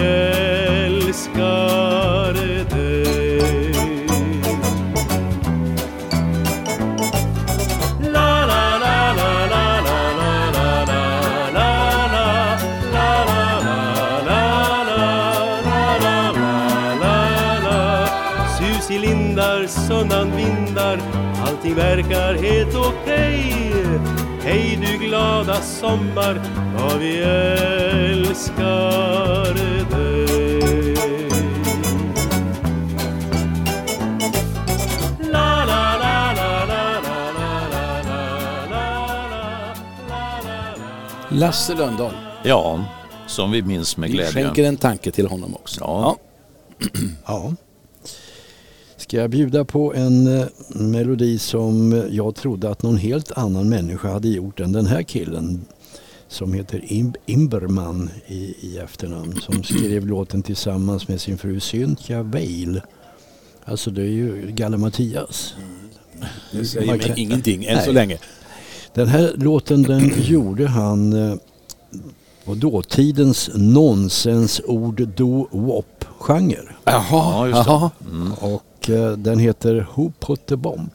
älskar 0.85 2.33
dig 2.33 2.93
La 8.11 8.45
la 8.45 8.63
allting 21.63 21.75
verkar 21.75 22.33
helt 22.33 22.75
okej. 22.75 23.53
Hej 24.43 24.79
du 24.81 25.05
glada 25.05 25.61
sommar, 25.61 26.41
vad 26.77 26.99
vi 26.99 27.19
älskar 28.11 28.63
Lasse 41.29 41.75
Lönndahl. 41.75 42.13
Ja, 42.43 42.85
som 43.27 43.51
vi 43.51 43.61
minns 43.61 43.97
med 43.97 44.11
glädje. 44.11 44.31
Vi 44.31 44.43
skänker 44.43 44.63
en 44.63 44.77
tanke 44.77 45.11
till 45.11 45.27
honom 45.27 45.55
också. 45.55 45.79
Ja. 45.81 46.17
ja. 47.25 47.53
Ska 49.03 49.17
jag 49.17 49.29
bjuda 49.29 49.65
på 49.65 49.93
en 49.93 50.39
eh, 50.39 50.45
melodi 50.67 51.39
som 51.39 52.03
jag 52.11 52.35
trodde 52.35 52.69
att 52.69 52.83
någon 52.83 52.97
helt 52.97 53.31
annan 53.31 53.69
människa 53.69 54.11
hade 54.11 54.27
gjort 54.27 54.59
än 54.59 54.71
den 54.71 54.85
här 54.85 55.03
killen 55.03 55.65
som 56.27 56.53
heter 56.53 56.79
Im- 56.79 57.15
Imberman 57.25 58.09
i, 58.27 58.35
i 58.59 58.77
efternamn 58.83 59.35
som 59.41 59.63
skrev 59.63 60.07
låten 60.07 60.41
tillsammans 60.43 61.07
med 61.07 61.21
sin 61.21 61.37
fru 61.37 61.59
Cynthia 61.59 62.23
Weil. 62.23 62.81
Alltså 63.65 63.91
det 63.91 64.01
är 64.01 64.05
ju 64.07 64.51
Galle 64.51 64.77
Mattias. 64.77 65.53
Det 66.51 66.65
säger 66.65 66.87
mig 66.87 66.99
kan- 66.99 67.17
ingenting 67.17 67.65
än 67.65 67.75
Nej. 67.75 67.85
så 67.85 67.91
länge. 67.91 68.17
Den 68.93 69.07
här 69.07 69.31
låten 69.35 69.83
den 69.83 70.11
gjorde 70.23 70.67
han 70.67 71.13
eh, 71.29 71.35
på 72.45 72.53
dåtidens 72.55 73.49
nonsensord 73.55 75.01
do-wop-genre. 75.15 76.69
Jaha, 76.85 77.03
Ja, 77.11 77.47
just 77.47 77.65
det. 77.65 77.71
jaha. 77.71 77.91
Och 78.41 78.63
eh, 78.89 79.11
den 79.11 79.39
heter 79.39 79.87
Who 79.95 80.11
Put 80.19 80.45
the 80.45 80.55
Bomb? 80.55 80.89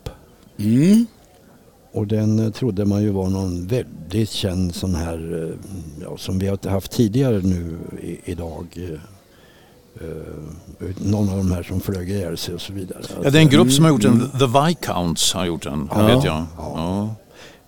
Mm. 0.58 1.06
Och 1.92 2.06
den 2.06 2.38
eh, 2.38 2.50
trodde 2.50 2.84
man 2.84 3.02
ju 3.02 3.10
var 3.10 3.28
någon 3.28 3.66
väldigt 3.66 4.30
känd 4.30 4.74
sån 4.74 4.94
här, 4.94 5.44
eh, 5.50 5.54
ja, 6.04 6.16
som 6.16 6.38
vi 6.38 6.46
har 6.46 6.68
haft 6.70 6.92
tidigare 6.92 7.40
nu 7.40 7.78
i, 8.02 8.18
idag. 8.24 8.66
eh, 8.76 8.98
någon 10.98 11.28
av 11.28 11.36
de 11.36 11.52
här 11.52 11.62
som 11.62 11.80
flög 11.80 12.10
ihjäl 12.10 12.36
sig 12.38 12.54
och 12.54 12.60
så 12.60 12.72
vidare. 12.72 13.00
Ja, 13.24 13.30
det 13.30 13.38
är 13.38 13.42
en 13.42 13.48
grupp 13.48 13.72
som 13.72 13.84
har 13.84 13.92
gjort 13.92 14.02
den. 14.02 14.20
The 14.38 14.46
Viscounts 14.66 15.32
har 15.34 15.46
gjort 15.46 15.62
den, 15.62 15.88
Ja. 15.94 16.06
vet 16.06 16.24
jag. 16.24 16.44
Ja. 16.56 17.14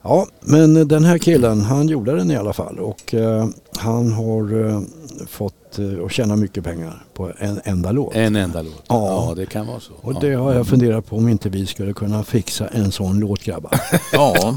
Ja, 0.03 0.27
men 0.41 0.89
den 0.89 1.05
här 1.05 1.19
killen 1.19 1.61
han 1.61 1.89
gjorde 1.89 2.17
den 2.17 2.31
i 2.31 2.37
alla 2.37 2.53
fall 2.53 2.79
och 2.79 3.15
eh, 3.15 3.49
han 3.79 4.13
har 4.13 4.67
eh, 4.69 4.81
fått 5.29 5.79
eh, 5.79 6.05
att 6.05 6.13
tjäna 6.13 6.37
mycket 6.37 6.65
pengar 6.65 7.05
på 7.15 7.33
en 7.39 7.61
enda 7.65 7.93
låt. 7.93 8.15
En 8.15 8.37
enda 8.37 8.63
låt. 8.63 8.85
Ja. 8.89 9.27
Ja, 9.29 9.35
det 9.35 9.47
kan 9.47 9.67
vara 9.67 9.81
så. 9.81 9.93
Och 10.01 10.13
ja. 10.15 10.19
det 10.21 10.35
har 10.35 10.55
jag 10.55 10.67
funderat 10.67 11.07
på 11.07 11.17
om 11.17 11.29
inte 11.29 11.49
vi 11.49 11.67
skulle 11.67 11.93
kunna 11.93 12.25
fixa 12.25 12.69
en 12.69 12.93
sån 12.93 13.21
låt 13.21 13.43
grabbar. 13.43 13.81
ja, 14.13 14.57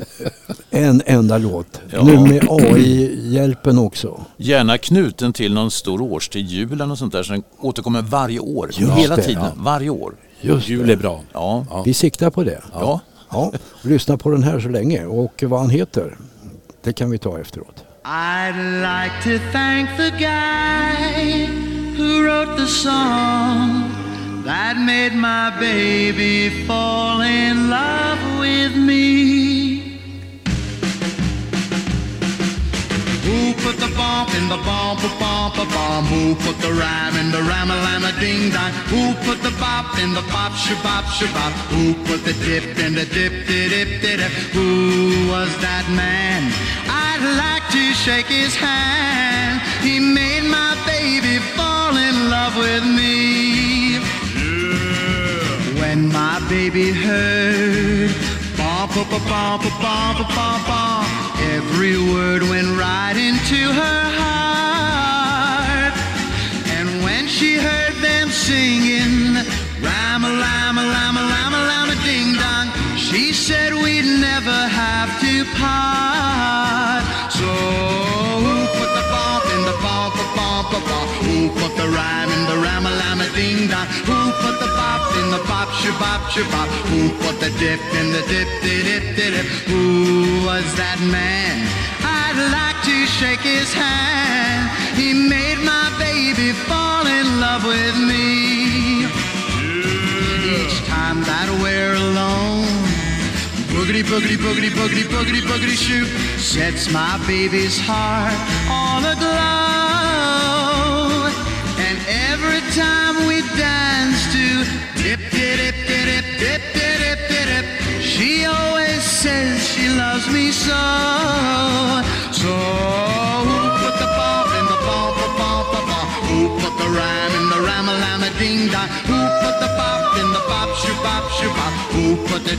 En 0.69 1.01
enda 1.05 1.37
låt. 1.37 1.81
Ja. 1.89 2.03
Nu 2.03 2.19
med 2.19 2.47
AI-hjälpen 2.49 3.77
också. 3.77 4.21
gärna 4.37 4.77
knuten 4.77 5.33
till 5.33 5.53
någon 5.53 5.71
stor 5.71 6.01
årstid, 6.01 6.45
julen 6.45 6.91
och 6.91 6.97
sånt 6.97 7.13
där, 7.13 7.23
så 7.23 7.33
den 7.33 7.43
återkommer 7.59 8.01
varje 8.01 8.39
år. 8.39 8.71
Just 8.73 8.93
Hela 8.93 9.15
det, 9.15 9.21
tiden, 9.21 9.51
varje 9.55 9.89
år. 9.89 10.13
Just 10.41 10.69
Jul 10.69 10.89
är 10.89 10.95
bra. 10.95 11.21
Ja. 11.33 11.65
Ja. 11.69 11.83
Vi 11.83 11.93
siktar 11.93 12.29
på 12.29 12.43
det. 12.43 12.61
Ja. 12.73 12.99
Ja, 13.33 13.51
lyssna 13.81 14.17
på 14.17 14.29
den 14.29 14.43
här 14.43 14.59
så 14.59 14.69
länge 14.69 15.05
och 15.05 15.43
vad 15.47 15.59
han 15.59 15.69
heter, 15.69 16.17
det 16.83 16.93
kan 16.93 17.11
vi 17.11 17.17
ta 17.17 17.39
efteråt. 17.39 17.82
I'd 18.05 18.81
like 18.81 19.23
to 19.23 19.39
thank 19.53 19.95
the 19.95 20.11
guy 20.19 21.45
who 21.95 22.25
wrote 22.25 22.57
the 22.57 22.67
song 22.67 24.43
that 24.43 24.75
made 24.75 25.13
my 25.13 25.57
baby 25.57 26.65
fall 26.67 27.21
in 27.21 27.69
love 27.69 28.19
with 28.41 28.75
me. 28.75 29.99
Who 33.23 33.53
put 33.63 33.79
the 33.79 33.87
bomb 33.95 34.27
in 34.35 34.49
the 34.49 34.59
bomb, 34.67 34.97
ba 34.97 35.09
bomb, 35.17 35.53
ba 35.55 35.63
bomb? 35.71 36.03
Who 36.03 36.35
put 36.35 36.59
the 36.59 36.73
rhyme 36.73 37.15
in 37.15 37.31
the 37.31 37.41
rhyme 37.41 37.71
a 37.71 37.75
lama 37.87 38.11
ding 38.19 38.51
dong? 38.51 38.73
Who 38.91 39.13
put 39.23 39.41
the 39.41 39.55
bop 39.61 39.97
in 39.99 40.13
the 40.13 40.23
bop, 40.23 40.51
shabop, 40.51 41.05
shabop? 41.05 41.53
Who 41.71 41.93
put 42.03 42.25
the 42.25 42.33
dip 42.43 42.77
in 42.79 42.95
the 42.95 43.05
dip, 43.05 43.47
dip, 43.47 43.71
dip, 43.71 44.01
dip? 44.01 44.31
Who 44.51 45.29
was 45.31 45.55
that 45.61 45.87
man? 45.95 46.51
I'd 46.89 47.23
like 47.37 47.62
to 47.73 47.93
shake 47.93 48.27
his 48.27 48.55
hand. 48.55 49.59
He 49.81 49.99
made 49.99 50.43
my 50.43 50.77
baby 50.85 51.39
fall 51.57 51.97
in 51.97 52.29
love 52.29 52.55
with 52.55 52.85
me. 52.85 53.95
Yeah. 53.97 55.81
When 55.81 56.09
my 56.09 56.37
baby 56.49 56.91
heard 56.91 58.11
bum, 58.57 58.89
bum, 58.93 59.09
bum, 59.09 59.21
bum, 59.27 59.59
bum, 59.81 60.15
bum, 60.35 60.59
bum, 60.69 61.05
every 61.55 61.97
word 62.13 62.43
went 62.43 62.69
right 62.77 63.17
into 63.17 63.59
her 63.81 64.01
heart. 64.21 65.93
And 66.77 66.87
when 67.03 67.27
she 67.27 67.55
heard 67.57 67.95
them 68.07 68.29
singing, 68.29 69.33
Rama, 69.81 70.29
lama, 70.29 70.83
lama, 70.95 71.21
lama, 71.21 71.59
lama, 71.71 71.95
ding 72.05 72.35
dong, 72.35 72.67
she 72.97 73.33
said 73.33 73.73
we'd 73.73 74.05
never 74.21 74.59
have 74.81 75.09
to 75.21 75.43
part. 75.59 76.82
Who 78.43 78.55
put 78.77 78.89
the 78.97 79.05
bump 79.13 79.45
in 79.55 79.61
the 79.69 79.75
bop 79.85 80.13
a 80.15 80.25
bump, 80.37 80.71
bump, 80.71 80.85
bump? 80.89 81.09
Who 81.23 81.49
put 81.59 81.73
the 81.77 81.87
rhyme 81.87 82.31
in 82.37 82.43
the 82.51 82.57
rama, 82.65 82.91
lama, 83.01 83.27
ding 83.35 83.67
dong? 83.71 83.87
Who 84.09 84.17
put 84.43 84.55
the 84.63 84.71
bop 84.79 85.01
in 85.19 85.27
the 85.35 85.41
bop, 85.49 85.69
shabop, 85.81 86.21
shabop? 86.33 86.67
Who 86.89 86.99
put 87.23 87.39
the 87.39 87.51
dip 87.61 87.81
in 87.99 88.11
the 88.15 88.23
dip, 88.31 88.49
dip, 88.63 88.83
dip, 89.15 89.33
dip? 89.33 89.45
Who 89.69 90.45
was 90.47 90.65
that 90.81 90.99
man? 91.15 91.55
I'd 92.03 92.39
like 92.57 92.79
to 92.89 92.97
shake 93.17 93.41
his 93.41 93.71
hand. 93.73 94.69
He 94.99 95.13
made 95.13 95.59
my 95.63 95.87
baby 95.97 96.51
fall 96.67 97.05
in 97.05 97.39
love 97.39 97.63
with 97.65 97.97
me. 98.11 99.05
Each 100.53 100.77
time 100.85 101.21
that 101.23 101.49
we're 101.61 101.95
alone, 101.95 102.82
boogity, 103.73 104.03
boogity, 104.03 104.37
boogity, 104.37 104.69
boogity, 104.69 105.03
boogity, 105.13 105.41
boogity, 105.41 105.75
shoot 105.75 106.07
sets 106.39 106.91
my 106.91 107.17
baby's 107.25 107.79
heart 107.79 108.33
all 108.69 109.03
aglow. 109.03 109.72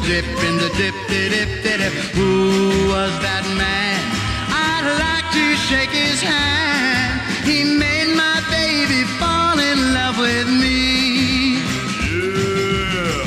Dip 0.07 0.25
in 0.45 0.57
the 0.59 0.69
dip, 0.77 0.95
dip, 1.09 1.33
dip, 1.33 1.81
dip? 1.81 1.93
Who 2.13 2.89
was 2.93 3.13
that 3.25 3.45
man? 3.57 3.97
I'd 4.53 4.87
like 5.01 5.29
to 5.33 5.47
shake 5.67 5.91
his 5.91 6.21
hand. 6.21 7.25
He 7.49 7.65
made 7.65 8.15
my 8.15 8.39
baby 8.53 9.05
fall 9.19 9.59
in 9.59 9.95
love 9.97 10.19
with 10.19 10.49
me. 10.49 11.57
Yeah. 12.13 13.25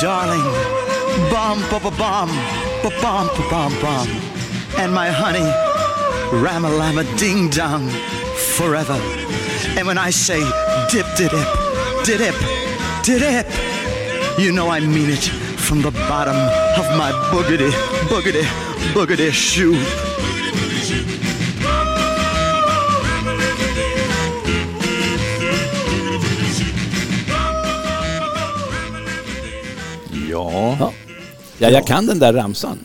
Darling, 0.00 0.48
bum, 1.30 1.60
ba, 1.68 1.78
ba, 1.78 1.92
bum, 1.92 2.30
ba, 2.82 2.90
bum, 3.02 3.26
ba, 3.36 3.42
bum, 3.50 3.72
bum. 3.82 4.08
And 4.78 4.92
my 4.94 5.10
honey, 5.10 5.48
rama, 6.32 6.70
lama, 6.70 7.04
ding 7.18 7.50
dong, 7.50 7.88
forever. 8.56 8.98
And 9.76 9.86
when 9.86 9.98
I 9.98 10.10
say 10.10 10.40
dip, 10.90 11.06
dip, 11.16 11.32
dip, 12.04 12.16
dip, 12.18 12.34
dip, 13.04 13.20
dip, 13.20 13.46
you 14.38 14.52
know 14.52 14.68
I 14.70 14.80
mean 14.80 15.10
it 15.10 15.45
from 15.66 15.82
the 15.82 15.90
bottom 16.08 16.36
of 16.80 16.86
my 16.96 17.10
boogity, 17.30 17.70
boogity, 18.08 18.44
boogity 18.94 19.30
shoe. 19.32 19.76
Ja. 30.30 30.92
Ja, 31.58 31.70
jag 31.70 31.86
kan 31.86 32.06
den 32.06 32.18
där 32.18 32.32
ramsan. 32.32 32.78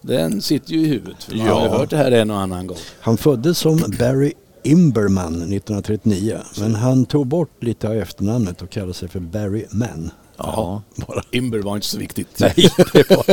Den 0.00 0.40
sitter 0.42 0.72
ju 0.72 0.78
i 0.80 0.86
huvudet. 0.88 1.24
För 1.24 1.36
man 1.36 1.46
har 1.48 1.60
ju 1.60 1.66
Ja. 1.66 1.78
hört 1.78 1.90
det 1.90 1.96
här 1.96 2.12
en 2.12 2.30
och 2.30 2.40
annan 2.40 2.66
gång. 2.66 2.76
Han 3.00 3.16
föddes 3.16 3.58
som 3.58 3.76
Barry 3.98 4.32
Imberman 4.62 5.34
1939 5.34 6.38
men 6.60 6.74
han 6.74 7.04
tog 7.06 7.26
bort 7.26 7.62
lite 7.62 7.88
av 7.88 7.94
efternamnet 7.94 8.62
och 8.62 8.70
kallade 8.70 8.94
sig 8.94 9.08
för 9.08 9.20
Barry 9.20 9.64
Mann. 9.70 10.10
Ja. 10.38 10.82
Bara 10.94 11.22
Imber 11.30 11.58
var 11.58 11.74
inte 11.74 11.86
så 11.86 11.98
viktigt. 11.98 12.28
Nej, 12.38 12.70
det 12.92 13.10
var 13.10 13.24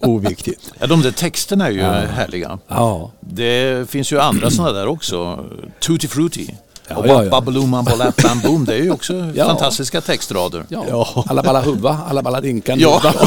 oviktigt. 0.00 0.72
Ja, 0.78 0.86
de 0.86 1.02
där 1.02 1.10
texterna 1.10 1.66
är 1.66 1.70
ju 1.70 1.82
härliga. 1.82 2.58
Ja. 2.68 3.10
Det 3.20 3.90
finns 3.90 4.12
ju 4.12 4.20
andra 4.20 4.50
sådana 4.50 4.72
där 4.72 4.86
också. 4.86 5.44
Tutti 5.80 6.08
Frutti. 6.08 6.54
Ja, 6.88 6.96
och 6.96 7.08
ja, 7.08 7.24
ja. 7.24 7.40
Bam 7.40 8.40
Boom. 8.44 8.64
Det 8.64 8.74
är 8.74 8.82
ju 8.82 8.90
också 8.90 9.32
Ja. 9.34 9.46
fantastiska 9.46 10.00
textrader. 10.00 10.64
Ja. 10.68 10.84
Ja. 10.88 11.24
Alla 11.28 11.42
balla 11.42 11.60
huvva, 11.60 11.98
alla 12.08 12.22
balla 12.22 12.40
dinkan. 12.40 12.78
Ja. 12.80 13.00
Ja, 13.04 13.10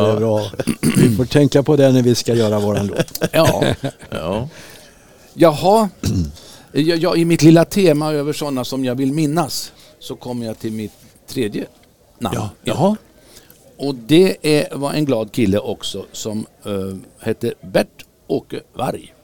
det 0.00 0.10
är 0.10 0.16
bra. 0.16 0.42
Vi 0.96 1.16
får 1.16 1.24
tänka 1.24 1.62
på 1.62 1.76
det 1.76 1.92
när 1.92 2.02
vi 2.02 2.14
ska 2.14 2.34
göra 2.34 2.58
våran 2.58 2.86
låt. 2.86 3.22
ja. 3.32 3.64
Ja. 4.10 4.48
Jaha. 5.34 5.88
Jag, 6.80 6.98
jag, 6.98 7.18
I 7.18 7.24
mitt 7.24 7.42
lilla 7.42 7.64
tema 7.64 8.12
över 8.12 8.32
sådana 8.32 8.64
som 8.64 8.84
jag 8.84 8.94
vill 8.94 9.12
minnas 9.12 9.72
så 9.98 10.16
kommer 10.16 10.46
jag 10.46 10.58
till 10.58 10.72
mitt 10.72 10.92
tredje 11.26 11.66
namn. 12.18 12.36
Ja. 12.36 12.50
Jaha. 12.64 12.96
Och 13.76 13.94
det 13.94 14.36
är, 14.42 14.76
var 14.76 14.92
en 14.92 15.04
glad 15.04 15.32
kille 15.32 15.58
också 15.58 16.06
som 16.12 16.46
uh, 16.66 16.96
hette 17.20 17.54
Bert-Åke 17.60 18.60
Varg. 18.74 19.14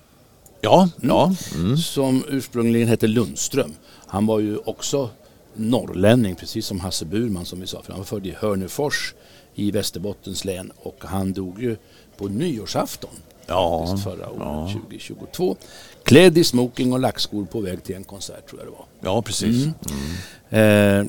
Ja. 0.60 0.88
ja. 1.02 1.34
Mm. 1.54 1.76
Som 1.76 2.24
ursprungligen 2.28 2.88
hette 2.88 3.06
Lundström. 3.06 3.74
Han 4.06 4.26
var 4.26 4.40
ju 4.40 4.56
också 4.56 5.10
norrlänning, 5.54 6.34
precis 6.34 6.66
som 6.66 6.80
Hasse 6.80 7.04
Burman 7.04 7.44
som 7.44 7.60
vi 7.60 7.66
sa. 7.66 7.82
För 7.82 7.92
han 7.92 8.00
var 8.00 8.06
född 8.06 8.26
i 8.26 8.34
Hörnefors 8.38 9.14
i 9.54 9.70
Västerbottens 9.70 10.44
län 10.44 10.72
och 10.76 11.04
han 11.04 11.32
dog 11.32 11.62
ju 11.62 11.76
på 12.16 12.28
nyårsafton 12.28 13.10
Ja. 13.46 13.96
förra 14.04 14.30
året, 14.30 14.72
2022. 14.72 15.56
Klädd 16.04 16.38
i 16.38 16.44
smoking 16.44 16.92
och 16.92 17.00
lackskor 17.00 17.44
på 17.44 17.60
väg 17.60 17.84
till 17.84 17.96
en 17.96 18.04
konsert 18.04 18.48
tror 18.48 18.60
jag 18.60 18.68
det 18.68 18.76
var. 18.76 18.86
Ja, 19.00 19.22
precis. 19.22 19.66
Eh, 20.50 21.04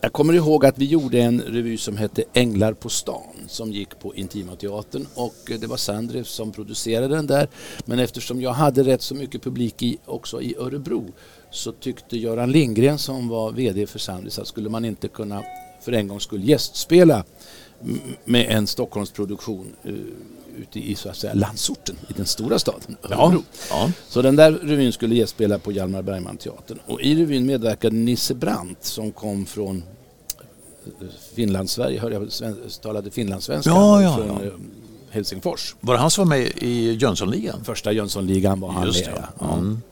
jag 0.00 0.12
kommer 0.12 0.32
ihåg 0.32 0.66
att 0.66 0.78
vi 0.78 0.84
gjorde 0.84 1.20
en 1.20 1.40
revy 1.40 1.76
som 1.76 1.96
hette 1.96 2.24
Änglar 2.32 2.72
på 2.72 2.88
stan 2.88 3.34
som 3.48 3.72
gick 3.72 3.98
på 4.00 4.14
Intima 4.14 4.56
Teatern 4.56 5.06
och 5.14 5.50
eh, 5.50 5.60
det 5.60 5.66
var 5.66 5.76
Sandrev 5.76 6.24
som 6.24 6.52
producerade 6.52 7.08
den 7.16 7.26
där. 7.26 7.48
Men 7.84 7.98
eftersom 7.98 8.40
jag 8.40 8.52
hade 8.52 8.82
rätt 8.82 9.02
så 9.02 9.14
mycket 9.14 9.42
publik 9.42 9.82
i, 9.82 9.98
också 10.04 10.42
i 10.42 10.54
Örebro 10.58 11.04
så 11.50 11.72
tyckte 11.72 12.16
Göran 12.16 12.52
Lindgren 12.52 12.98
som 12.98 13.28
var 13.28 13.52
VD 13.52 13.86
för 13.86 13.98
Sandrev 13.98 14.32
att 14.38 14.48
skulle 14.48 14.68
man 14.68 14.84
inte 14.84 15.08
kunna 15.08 15.42
för 15.80 15.92
en 15.92 16.08
gångs 16.08 16.22
skull 16.22 16.48
gästspela 16.48 17.24
med 18.24 18.46
en 18.50 18.66
Stockholmsproduktion 18.66 19.72
eh, 19.84 19.92
ute 20.58 20.78
i 20.90 20.94
så 20.94 21.08
att 21.08 21.16
säga 21.16 21.34
landsorten, 21.34 21.96
i 22.08 22.12
den 22.12 22.26
stora 22.26 22.58
staden 22.58 22.96
Örebro. 23.02 23.42
Ja. 23.70 23.90
Så 24.08 24.22
den 24.22 24.36
där 24.36 24.52
revyn 24.52 24.92
skulle 24.92 25.14
gästspela 25.14 25.58
på 25.58 25.72
Hjalmar 25.72 26.02
Bergman-teatern. 26.02 26.78
Och 26.86 27.00
i 27.00 27.14
revyn 27.14 27.46
medverkade 27.46 27.96
Nisse 27.96 28.34
Brandt 28.34 28.84
som 28.84 29.12
kom 29.12 29.46
från 29.46 29.82
eh, 30.86 31.06
Finlandssverige, 31.34 32.00
hörde 32.00 32.14
jag 32.14 32.28
talade 32.82 33.10
finlandssvenska 33.10 33.70
Ja, 33.70 34.02
ja, 34.02 34.16
från 34.16 34.26
ja. 34.26 34.44
eh, 34.44 34.52
Helsingfors. 35.10 35.76
Var 35.80 35.94
det 35.94 36.00
han 36.00 36.10
som 36.10 36.28
var 36.28 36.36
med 36.36 36.52
i 36.56 36.92
Jönssonligan? 36.92 37.64
Första 37.64 37.92
Jönssonligan 37.92 38.60
var 38.60 38.70
han 38.70 38.86
Just 38.86 39.06
med. 39.06 39.24
ja. 39.40 39.54
Mm. 39.54 39.82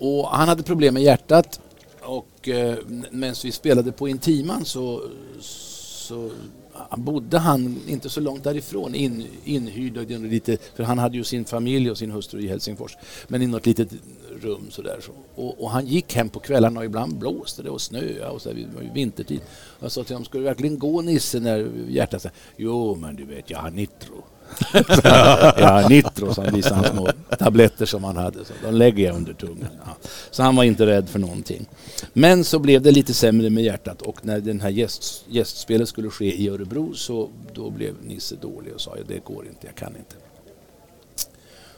Och 0.00 0.28
han 0.28 0.48
hade 0.48 0.62
problem 0.62 0.94
med 0.94 1.02
hjärtat 1.02 1.60
och 2.02 2.48
eh, 2.48 2.76
medan 3.10 3.34
vi 3.44 3.52
spelade 3.52 3.92
på 3.92 4.08
Intiman 4.08 4.64
så, 4.64 5.02
så 5.40 6.30
bodde 6.96 7.38
han 7.38 7.76
inte 7.86 8.08
så 8.08 8.20
långt 8.20 8.44
därifrån, 8.44 8.94
in, 8.94 9.26
inhyrd 9.44 10.10
lite, 10.30 10.56
för 10.74 10.84
han 10.84 10.98
hade 10.98 11.16
ju 11.16 11.24
sin 11.24 11.44
familj 11.44 11.90
och 11.90 11.98
sin 11.98 12.10
hustru 12.10 12.40
i 12.40 12.48
Helsingfors, 12.48 12.96
men 13.28 13.42
i 13.42 13.46
något 13.46 13.66
litet 13.66 13.88
rum 14.40 14.66
sådär. 14.70 15.00
Så. 15.00 15.12
Och, 15.42 15.62
och 15.62 15.70
han 15.70 15.86
gick 15.86 16.14
hem 16.14 16.28
på 16.28 16.40
kvällarna 16.40 16.80
och 16.80 16.86
ibland 16.86 17.18
blåste 17.18 17.62
det 17.62 17.70
och 17.70 17.80
snöade 17.80 18.28
och 18.28 18.42
så 18.42 18.48
där, 18.48 18.68
var 18.74 18.82
ju 18.82 18.90
vintertid. 18.92 19.40
Och 19.50 19.84
jag 19.84 19.92
sa 19.92 20.04
till 20.04 20.14
honom, 20.14 20.24
ska 20.24 20.38
du 20.38 20.44
verkligen 20.44 20.78
gå 20.78 21.02
Nisse 21.02 21.40
när 21.40 21.70
hjärtat 21.88 22.22
säger 22.22 22.36
Jo, 22.56 22.94
men 22.94 23.16
du 23.16 23.24
vet, 23.24 23.50
jag 23.50 23.58
har 23.58 23.70
nitro. 23.70 24.24
ja, 25.58 25.86
nitro 25.88 26.34
som 26.34 26.44
visade 26.44 26.74
han 26.74 26.84
små 26.84 27.08
tabletter 27.38 27.86
som 27.86 28.04
han 28.04 28.16
hade. 28.16 28.44
Så 28.44 28.52
de 28.62 28.74
lägger 28.74 29.04
jag 29.04 29.16
under 29.16 29.32
tungan. 29.32 29.68
Ja. 29.84 29.96
Så 30.30 30.42
han 30.42 30.56
var 30.56 30.64
inte 30.64 30.86
rädd 30.86 31.08
för 31.08 31.18
någonting. 31.18 31.66
Men 32.12 32.44
så 32.44 32.58
blev 32.58 32.82
det 32.82 32.90
lite 32.90 33.14
sämre 33.14 33.50
med 33.50 33.64
hjärtat 33.64 34.02
och 34.02 34.24
när 34.24 34.40
den 34.40 34.60
här 34.60 34.70
gäst, 34.70 35.24
gästspelet 35.28 35.88
skulle 35.88 36.10
ske 36.10 36.42
i 36.42 36.48
Örebro 36.48 36.94
så 36.94 37.30
då 37.54 37.70
blev 37.70 37.94
Nisse 38.02 38.36
dålig 38.36 38.74
och 38.74 38.80
sa 38.80 38.96
ja, 38.96 39.02
det 39.08 39.24
går 39.24 39.46
inte, 39.46 39.66
jag 39.66 39.74
kan 39.74 39.96
inte. 39.96 40.14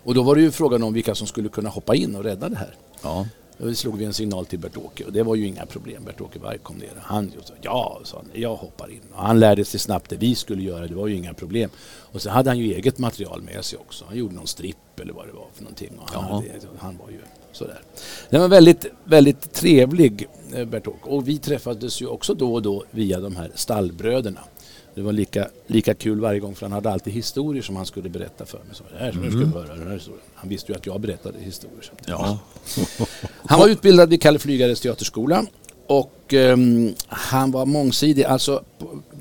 Och 0.03 0.15
då 0.15 0.23
var 0.23 0.35
det 0.35 0.41
ju 0.41 0.51
frågan 0.51 0.83
om 0.83 0.93
vilka 0.93 1.15
som 1.15 1.27
skulle 1.27 1.49
kunna 1.49 1.69
hoppa 1.69 1.95
in 1.95 2.17
och 2.17 2.25
rädda 2.25 2.49
det 2.49 2.57
här. 2.57 2.75
Ja. 3.03 3.27
Då 3.63 3.75
slog 3.75 3.99
vi 3.99 4.05
en 4.05 4.13
signal 4.13 4.47
till 4.47 4.59
Bert-Åke 4.59 5.05
och 5.05 5.13
det 5.13 5.23
var 5.23 5.35
ju 5.35 5.47
inga 5.47 5.67
problem. 5.67 6.05
Bert-Åke 6.05 6.39
Varg 6.39 6.59
kom 6.59 6.77
ner. 6.77 6.91
Han 7.01 7.33
sa 7.45 7.55
ja, 7.63 8.01
sa 8.05 8.17
han, 8.17 8.43
jag 8.43 8.57
hoppar 8.57 8.91
in. 8.91 9.01
Och 9.15 9.23
han 9.23 9.41
lärde 9.41 9.65
sig 9.65 9.81
snabbt 9.81 10.11
det 10.11 10.17
vi 10.17 10.35
skulle 10.35 10.63
göra, 10.63 10.87
det 10.87 10.95
var 10.95 11.07
ju 11.07 11.17
inga 11.17 11.35
problem. 11.35 11.71
Och 12.13 12.23
så 12.23 12.31
hade 12.31 12.51
han 12.51 12.59
ju 12.59 12.75
eget 12.75 12.99
material 12.99 13.43
med 13.43 13.65
sig 13.65 13.79
också. 13.79 14.05
Han 14.09 14.17
gjorde 14.17 14.35
någon 14.35 14.47
stripp 14.47 15.01
eller 15.01 15.13
vad 15.13 15.27
det 15.27 15.33
var 15.33 15.47
för 15.55 15.63
någonting. 15.63 15.91
Och 15.99 16.11
han, 16.11 16.25
hade, 16.25 16.47
han 16.79 16.99
var 16.99 17.11
ju 17.11 17.19
sådär. 17.53 17.81
Den 18.31 18.41
var 18.41 18.49
väldigt, 18.49 18.87
väldigt 19.05 19.53
trevlig, 19.53 20.29
eh, 20.55 20.65
Bert-Åke. 20.65 21.09
Och 21.11 21.29
vi 21.29 21.39
träffades 21.39 22.03
ju 22.03 22.07
också 22.07 22.35
då 22.35 22.55
och 22.55 22.63
då 22.63 22.85
via 22.91 23.21
de 23.21 23.37
här 23.37 23.51
stallbröderna. 23.55 24.41
Det 25.01 25.05
var 25.05 25.13
lika, 25.13 25.49
lika 25.67 25.95
kul 25.95 26.21
varje 26.21 26.41
gång 26.41 26.55
för 26.55 26.67
han 26.67 26.73
hade 26.73 26.91
alltid 26.91 27.13
historier 27.13 27.63
som 27.63 27.77
han 27.77 27.87
skulle 27.87 28.09
berätta 28.09 28.47
för 28.47 28.59
mig. 28.59 28.67
Så, 28.73 28.85
det 28.93 28.99
här 28.99 29.19
jag 29.23 29.33
skulle 29.33 29.47
höra, 29.47 29.75
den 29.77 29.87
här 29.87 29.95
historien. 29.95 30.23
Han 30.35 30.49
visste 30.49 30.73
ju 30.73 30.79
att 30.79 30.87
jag 30.87 31.01
berättade 31.01 31.39
historier. 31.39 31.93
Ja. 32.07 32.39
Han 33.47 33.61
var 33.61 33.69
utbildad 33.69 34.09
vid 34.09 34.23
Kalle 34.23 34.39
Flygares 34.39 34.81
teaterskola 34.81 35.45
och 35.87 36.35
ehm, 36.35 36.95
han 37.09 37.51
var 37.51 37.67
mångsidig. 37.67 38.25
Alltså, 38.25 38.65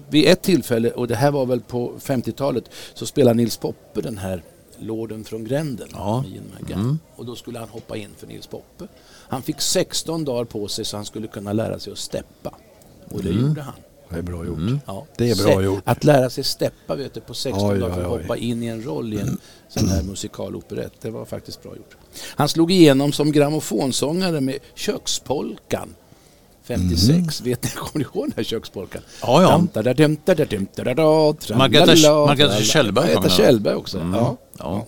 vid 0.10 0.26
ett 0.26 0.42
tillfälle, 0.42 0.92
och 0.92 1.08
det 1.08 1.16
här 1.16 1.32
var 1.32 1.46
väl 1.46 1.62
på 1.62 1.94
50-talet, 2.00 2.64
så 2.94 3.06
spelade 3.06 3.38
Nils 3.38 3.58
Poppe 3.58 4.02
den 4.02 4.18
här 4.18 4.44
Lorden 4.80 5.24
från 5.24 5.44
gränden. 5.44 5.88
Ja. 5.92 6.24
McGann. 6.60 7.00
Och 7.16 7.26
då 7.26 7.36
skulle 7.36 7.60
han 7.60 7.70
hoppa 7.70 7.98
in 7.98 8.10
för 8.18 8.28
Nils 8.28 8.48
Poppe. 8.48 8.88
Han 9.30 9.42
fick 9.42 9.62
16 9.62 10.26
dagar 10.26 10.46
på 10.46 10.68
sig 10.68 10.86
så 10.86 10.98
han 10.98 11.06
skulle 11.06 11.28
kunna 11.28 11.54
lära 11.54 11.80
sig 11.80 11.94
att 11.94 12.00
steppa. 12.00 12.54
Och 13.10 13.24
det 13.24 13.30
gjorde 13.30 13.62
han. 13.62 13.76
Det 14.10 14.18
är 14.18 14.22
bra 14.22 14.46
gjort. 14.46 14.60
Ja. 14.86 15.06
Det 15.18 15.30
är 15.32 15.36
bra 15.44 15.56
Se- 15.58 15.62
gjort. 15.64 15.84
Att 15.86 16.04
lära 16.04 16.30
sig 16.30 16.44
steppa 16.44 16.96
vet 16.96 17.14
du, 17.14 17.20
på 17.22 17.34
16 17.34 17.72
Oj, 17.72 17.80
dagar 17.80 17.94
för 17.96 18.02
att 18.02 18.08
oj, 18.08 18.14
oj. 18.16 18.22
hoppa 18.22 18.38
in 18.38 18.64
i 18.64 18.68
en 18.68 18.84
roll 18.84 19.14
i 19.14 19.20
en 19.20 19.38
sån 19.70 19.88
här 19.88 20.04
musikaloperett, 20.04 20.94
det 21.02 21.10
var 21.10 21.26
faktiskt 21.26 21.64
bra 21.64 21.76
gjort. 21.76 21.96
Han 22.36 22.50
slog 22.50 22.72
igenom 22.72 23.12
som 23.12 23.32
grammofonsångare 23.32 24.42
med 24.42 24.58
Kökspolkan 24.76 25.96
56. 26.64 27.42
Vet 27.42 27.64
ni, 27.64 27.70
kommer 27.70 27.98
ni 27.98 28.04
ihåg 28.04 28.26
den 28.26 28.34
här 28.36 28.44
kökspolkan? 28.44 29.02
Ja, 29.22 29.42
ja. 29.42 29.50
Margareta 32.28 32.62
Kjellberg 32.62 33.06
Margareta. 33.16 33.30
Kjellberg 33.30 33.76
också. 33.76 33.98
Ja. 34.14 34.38
Ja. 34.60 34.86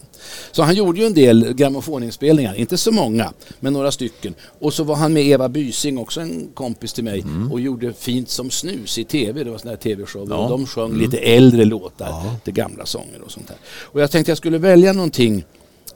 Så 0.52 0.64
han 0.64 0.76
gjorde 0.76 1.00
ju 1.00 1.06
en 1.06 1.14
del 1.14 1.54
grammofoninspelningar, 1.54 2.56
inte 2.56 2.78
så 2.78 2.92
många, 2.92 3.34
men 3.60 3.74
några 3.74 3.92
stycken. 3.92 4.36
Och 4.60 4.74
så 4.74 4.84
var 4.84 4.96
han 4.96 5.14
med 5.14 5.24
Eva 5.26 5.50
Bysing, 5.50 5.98
också 5.98 6.22
en 6.22 6.50
kompis 6.54 6.94
till 6.94 7.04
mig, 7.04 7.24
och 7.52 7.60
gjorde 7.60 7.94
Fint 7.94 8.30
som 8.30 8.50
snus 8.52 8.98
i 8.98 9.04
tv. 9.04 9.44
Det 9.44 9.50
var 9.52 9.58
sådana 9.58 9.72
här 9.72 9.82
tv-shower. 9.82 10.28
Ja. 10.30 10.36
Och 10.38 10.50
de 10.50 10.68
sjöng 10.68 10.94
lite 10.98 11.18
äldre 11.18 11.66
låtar, 11.66 12.34
lite 12.34 12.52
gamla 12.52 12.86
sånger 12.86 13.22
och 13.26 13.32
sånt 13.32 13.48
där. 13.48 13.58
Och 13.68 14.02
jag 14.02 14.12
tänkte 14.12 14.32
jag 14.32 14.38
skulle 14.38 14.58
välja 14.58 14.94
någonting 14.94 15.46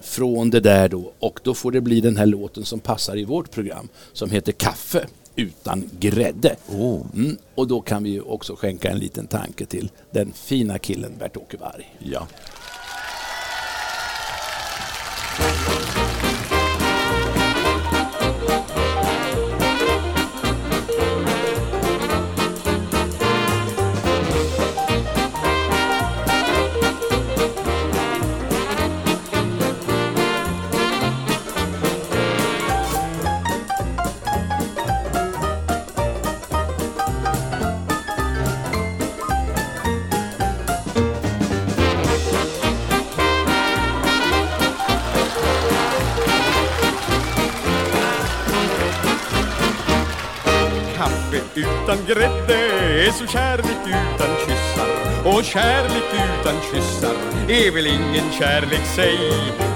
från 0.02 0.50
det 0.50 0.60
där 0.60 0.90
då 0.90 1.12
och 1.20 1.40
då 1.44 1.54
får 1.54 1.72
det 1.72 1.82
bli 1.82 2.02
den 2.02 2.18
här 2.18 2.26
låten 2.26 2.66
som 2.66 2.80
passar 2.80 3.18
i 3.18 3.24
vårt 3.26 3.52
program 3.52 3.88
som 4.14 4.32
heter 4.32 4.52
Kaffe 4.52 5.06
utan 5.36 5.90
grädde. 6.00 6.56
Mm, 6.72 7.38
och 7.56 7.68
då 7.68 7.82
kan 7.82 8.04
vi 8.04 8.10
ju 8.10 8.22
också 8.22 8.56
skänka 8.56 8.90
en 8.90 9.00
liten 9.00 9.28
tanke 9.28 9.66
till 9.66 9.90
den 10.12 10.34
fina 10.34 10.80
killen 10.80 11.12
Bert-Åke 11.20 11.58
Varg. 11.58 11.96
ja. 12.00 12.28
Är 57.50 57.72
väl 57.72 57.88
ingen 57.88 58.32
kärlek 58.32 58.86
sig 58.96 59.18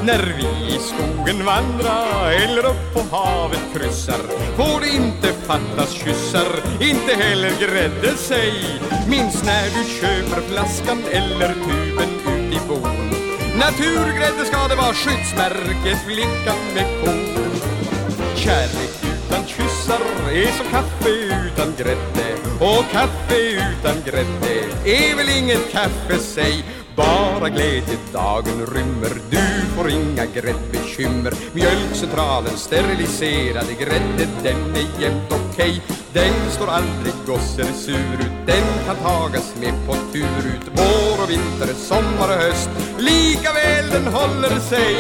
När 0.04 0.36
vi 0.38 0.76
i 0.76 0.80
skogen 0.80 1.46
vandrar 1.46 2.32
eller 2.32 2.66
upp 2.66 2.94
på 2.94 3.16
havet 3.16 3.62
kryssar. 3.74 4.20
Får 4.58 4.82
det 4.82 4.90
inte 4.90 5.28
fattas 5.28 5.92
kyssar, 5.92 6.48
inte 6.82 7.14
heller 7.14 7.52
grädde 7.60 8.18
sig 8.18 8.54
Minns 9.10 9.44
när 9.44 9.64
du 9.64 9.90
köper 10.00 10.42
flaskan 10.42 11.04
eller 11.12 11.54
tuben 11.54 12.10
ut 12.28 12.54
i 12.54 12.60
bon. 12.68 13.10
Naturgrädde 13.60 14.46
ska 14.46 14.68
det 14.68 14.76
vara 14.76 14.94
skyddsmärket 14.94 16.00
flickan 16.06 16.58
med 16.76 17.06
kon. 17.06 17.30
Kärlek 18.36 19.00
utan 19.04 19.46
kyssar 19.48 20.02
är 20.32 20.52
som 20.58 20.66
kaffe 20.72 21.10
utan 21.10 21.74
grädde. 21.78 22.30
Och 22.60 22.84
kaffe 22.92 23.38
utan 23.40 23.96
grädde 24.06 24.60
är 24.86 25.16
väl 25.16 25.30
inget 25.38 25.72
kaffe 25.72 26.20
säg 26.20 26.64
bara 27.00 27.50
glädje 27.50 27.98
dagen 28.14 28.66
rymmer. 28.76 29.14
Du 29.30 29.46
får 29.76 29.90
inga 29.90 30.26
gräddbekymmer 30.26 31.34
Mjölkcentralen 31.54 32.58
steriliserade 32.58 33.74
grädde 33.80 34.28
Den 34.44 34.76
är 34.76 35.02
jämt 35.02 35.32
okej. 35.32 35.82
Den 36.14 36.52
står 36.52 36.68
aldrig 36.68 37.14
gosser 37.28 37.72
sur 37.74 38.14
ut 38.20 38.38
Den 38.46 38.68
kan 38.86 38.96
tagas 38.96 39.56
med 39.60 39.74
på 39.88 39.94
tur 40.14 40.44
ut. 40.54 40.66
Vår 40.74 41.24
och 41.24 41.30
vinter, 41.30 41.74
sommar 41.74 42.30
och 42.34 42.42
höst 42.44 42.70
likaväl 42.98 43.90
den 43.92 44.14
håller 44.14 44.60
sig. 44.60 44.96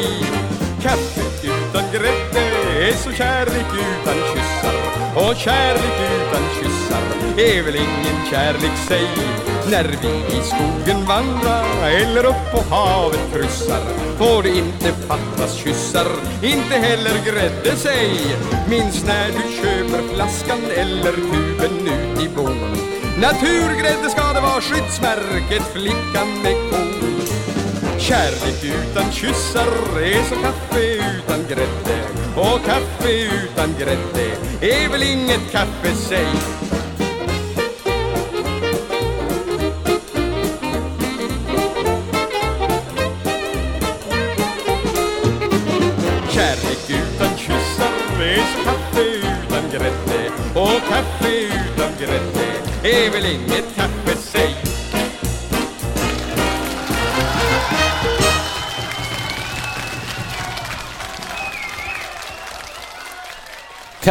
Kaffe 0.82 1.22
utan 1.44 1.84
grädde 1.92 2.42
är 2.88 2.94
så 2.94 3.12
kärlek 3.12 3.70
utan 3.74 4.18
kyssar. 4.32 4.76
Och 5.16 5.36
kärlek 5.36 5.98
utan 6.12 6.44
kyssar 6.60 7.04
är 7.38 7.64
väl 7.64 7.76
ingen 7.76 8.26
kärlek 8.32 8.78
säg. 8.88 9.49
När 9.72 9.98
vi 10.02 10.38
i 10.38 10.42
skogen 10.42 11.06
vandrar 11.06 11.88
eller 11.88 12.26
upp 12.26 12.52
på 12.52 12.76
havet 12.76 13.20
kryssar 13.34 13.82
Får 14.18 14.44
det 14.44 14.50
inte 14.50 14.94
fattas 15.08 15.56
kyssar, 15.56 16.08
inte 16.44 16.76
heller 16.76 17.26
grädde 17.26 17.76
säg 17.78 18.36
Minns 18.70 19.06
när 19.06 19.28
du 19.28 19.56
köper 19.56 20.14
flaskan 20.14 20.60
eller 20.76 21.12
tuben 21.12 21.88
ut 21.88 22.22
i 22.22 22.30
bon. 22.36 22.58
Naturgrädde 23.22 24.10
ska 24.10 24.34
det 24.34 24.42
vara 24.42 24.62
skyddsmärket 24.62 25.64
flickan 25.74 26.42
med 26.44 26.56
kon. 26.72 27.20
Kärlek 28.00 28.64
utan 28.64 29.12
kyssar 29.12 29.68
är 30.02 30.24
som 30.30 30.42
kaffe 30.42 30.82
utan 30.94 31.46
grädde 31.48 32.00
Och 32.36 32.66
kaffe 32.66 33.12
utan 33.12 33.76
grädde 33.80 34.32
är 34.62 34.90
väl 34.90 35.04
inget 35.04 35.52
kaffe 35.52 35.96
säg. 35.96 36.79
Är 53.30 53.38
väl 53.50 53.79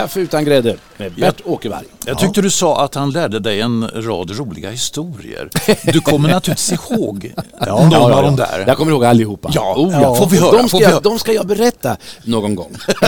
Kaffe 0.00 0.20
utan 0.20 0.44
grädde 0.44 0.76
med 0.96 1.12
Bert 1.12 1.40
Åkerberg. 1.44 1.84
Jag 2.06 2.18
tyckte 2.18 2.42
du 2.42 2.50
sa 2.50 2.84
att 2.84 2.94
han 2.94 3.10
lärde 3.10 3.40
dig 3.40 3.60
en 3.60 3.88
rad 3.94 4.30
roliga 4.30 4.70
historier. 4.70 5.50
Du 5.92 6.00
kommer 6.00 6.28
naturligtvis 6.28 6.90
ihåg 6.90 7.32
någon 7.66 8.12
av 8.12 8.22
de 8.22 8.36
där. 8.36 8.64
Jag 8.66 8.76
kommer 8.76 8.92
ihåg 8.92 9.04
allihopa. 9.04 9.50
Ja, 9.52 9.74
oh, 9.76 9.92
ja. 9.92 10.14
Får 10.14 10.26
vi 10.26 10.38
höra, 10.38 10.56
De 10.56 10.68
ska, 10.68 10.80
jag, 10.80 11.02
de 11.02 11.18
ska 11.18 11.32
jag 11.32 11.46
berätta 11.46 11.96
någon 12.24 12.54
gång. 12.54 12.76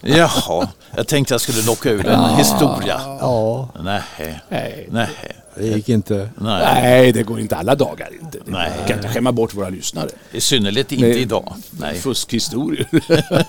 Jaha, 0.00 0.68
jag 0.96 1.06
tänkte 1.06 1.34
jag 1.34 1.40
skulle 1.40 1.62
locka 1.62 1.90
ur 1.90 2.06
en 2.06 2.36
historia. 2.36 3.00
Ja, 3.20 3.68
Nej, 3.80 4.02
Nej. 4.90 5.08
Nej, 5.60 5.70
det 5.70 5.76
gick 5.76 5.88
inte. 5.88 6.28
nej. 6.40 6.74
Nej, 6.74 7.12
det 7.12 7.22
går 7.22 7.40
inte 7.40 7.56
alla 7.56 7.74
dagar. 7.74 8.08
Inte. 8.22 8.38
Nej. 8.44 8.70
Vi 8.82 8.88
kan 8.88 8.96
inte 8.96 9.08
skämma 9.08 9.32
bort 9.32 9.54
våra 9.54 9.68
lyssnare. 9.68 10.08
I 10.32 10.40
synnerhet 10.40 10.92
inte 10.92 11.06
Nej. 11.06 11.18
idag. 11.18 11.54
Nej. 11.70 11.98
Fuskhistorier. 11.98 12.88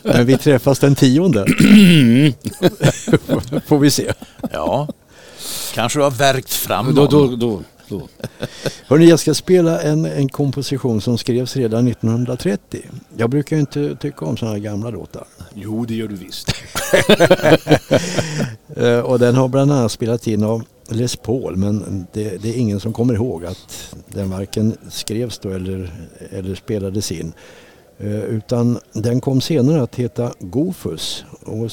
Men 0.14 0.26
vi 0.26 0.38
träffas 0.38 0.80
den 0.80 0.96
tionde. 0.96 1.46
Får 3.68 3.80
vi 3.80 3.92
se. 3.92 4.14
Ja, 4.52 4.88
kanske 5.74 6.00
du 6.00 6.04
har 6.04 6.12
verkt 6.12 6.54
fram 6.54 6.96
då, 6.96 7.08
då, 7.08 7.36
då, 7.36 7.62
då. 7.90 8.08
Hörrni, 8.88 9.10
jag 9.10 9.20
ska 9.20 9.34
spela 9.34 9.82
en, 9.82 10.06
en 10.06 10.30
komposition 10.30 11.02
som 11.02 11.18
skrevs 11.18 11.56
redan 11.56 11.88
1930. 11.88 12.82
Jag 13.18 13.30
brukar 13.30 13.56
ju 13.56 13.60
inte 13.60 13.96
tycka 13.96 14.26
om 14.26 14.38
sådana 14.38 14.56
här 14.56 14.62
gamla 14.64 14.90
låtar. 14.90 15.26
Jo, 15.54 15.86
det 15.86 15.96
gör 15.96 16.08
du 16.08 16.16
visst. 16.16 16.52
Eh, 18.76 19.00
Och 19.00 19.20
den 19.20 19.36
har 19.36 19.48
bland 19.48 19.72
annat 19.72 19.92
spelats 19.92 20.28
in 20.28 20.44
av 20.44 20.64
Les 20.90 21.16
Paul 21.16 21.56
men 21.56 22.08
det, 22.14 22.38
det 22.44 22.50
är 22.50 22.58
ingen 22.58 22.80
som 22.80 22.94
kommer 22.94 23.14
ihåg 23.14 23.46
att 23.46 23.96
den 24.08 24.30
varken 24.30 24.78
skrevs 24.90 25.40
då 25.40 25.50
eller, 25.50 25.92
eller 26.32 26.56
spelades 26.56 27.12
in. 27.12 27.34
Eh, 27.98 28.20
Utan 28.20 28.80
den 28.94 29.22
kom 29.22 29.42
senare 29.42 29.82
att 29.82 29.96
heta 29.96 30.34
Gofus 30.40 31.24
och 31.46 31.70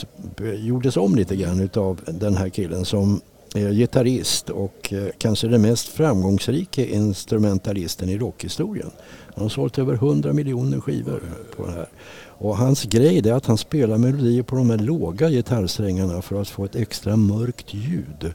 gjordes 0.57 0.97
om 0.97 1.15
lite 1.15 1.37
grann 1.37 1.61
utav 1.61 2.01
den 2.07 2.37
här 2.37 2.49
killen 2.49 2.85
som 2.85 3.21
gitarrist 3.61 4.51
och 4.51 4.93
eh, 4.93 5.09
kanske 5.19 5.49
den 5.49 5.63
mest 5.63 5.89
framgångsrika 5.89 6.87
instrumentalisten 6.87 8.09
i 8.09 8.19
rockhistorien. 8.19 8.91
Han 9.35 9.43
har 9.43 9.49
sålt 9.49 9.79
över 9.79 9.95
100 9.95 10.33
miljoner 10.33 10.81
skivor 10.81 11.23
på 11.57 11.67
det 11.67 11.73
här. 11.73 11.89
Och 12.39 12.57
hans 12.57 12.85
grej 12.85 13.19
är 13.19 13.33
att 13.33 13.47
han 13.47 13.59
spelar 13.59 13.99
melodier 13.99 14.43
på 14.43 14.57
de 14.57 14.71
här 14.71 14.79
låga 14.79 15.31
gitarrsträngarna 15.31 16.23
för 16.23 16.41
att 16.41 16.49
få 16.49 16.65
ett 16.65 16.77
extra 16.77 17.17
mörkt 17.17 17.75
ljud. 17.75 18.35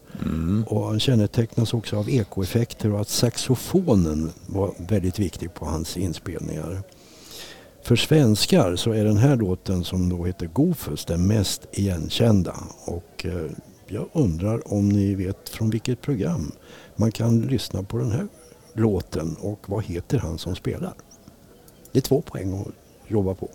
Och 0.68 0.86
han 0.86 1.00
kännetecknas 1.00 1.74
också 1.74 1.98
av 1.98 2.10
ekoeffekter 2.10 2.94
och 2.94 3.02
att 3.02 3.10
saxofonen 3.10 4.32
var 4.48 4.74
väldigt 4.78 5.20
viktig 5.20 5.54
på 5.54 5.66
hans 5.66 5.98
inspelningar. 5.98 6.84
För 7.84 7.96
svenskar 7.96 8.76
så 8.76 8.92
är 8.92 9.06
den 9.06 9.18
här 9.18 9.36
låten 9.36 9.84
som 9.84 10.10
då 10.10 10.26
heter 10.26 10.46
Gofus 10.46 11.06
den 11.06 11.28
mest 11.28 11.68
igenkända. 11.72 12.56
Och 12.86 13.26
eh, 13.26 13.52
jag 13.92 14.10
undrar 14.14 14.74
om 14.74 14.90
ni 14.90 15.16
vet 15.16 15.50
från 15.50 15.70
vilket 15.70 16.02
program 16.02 16.52
man 16.96 17.12
kan 17.12 17.42
lyssna 17.42 17.84
på 17.84 17.98
den 17.98 18.12
här 18.12 18.28
låten 18.74 19.36
och 19.40 19.70
vad 19.70 19.84
heter 19.84 20.18
han 20.18 20.38
som 20.38 20.56
spelar? 20.56 20.94
Det 21.92 22.00
är 22.00 22.02
två 22.02 22.22
poäng 22.22 22.62
att 22.62 23.12
jobba 23.12 23.34
på. 23.34 23.50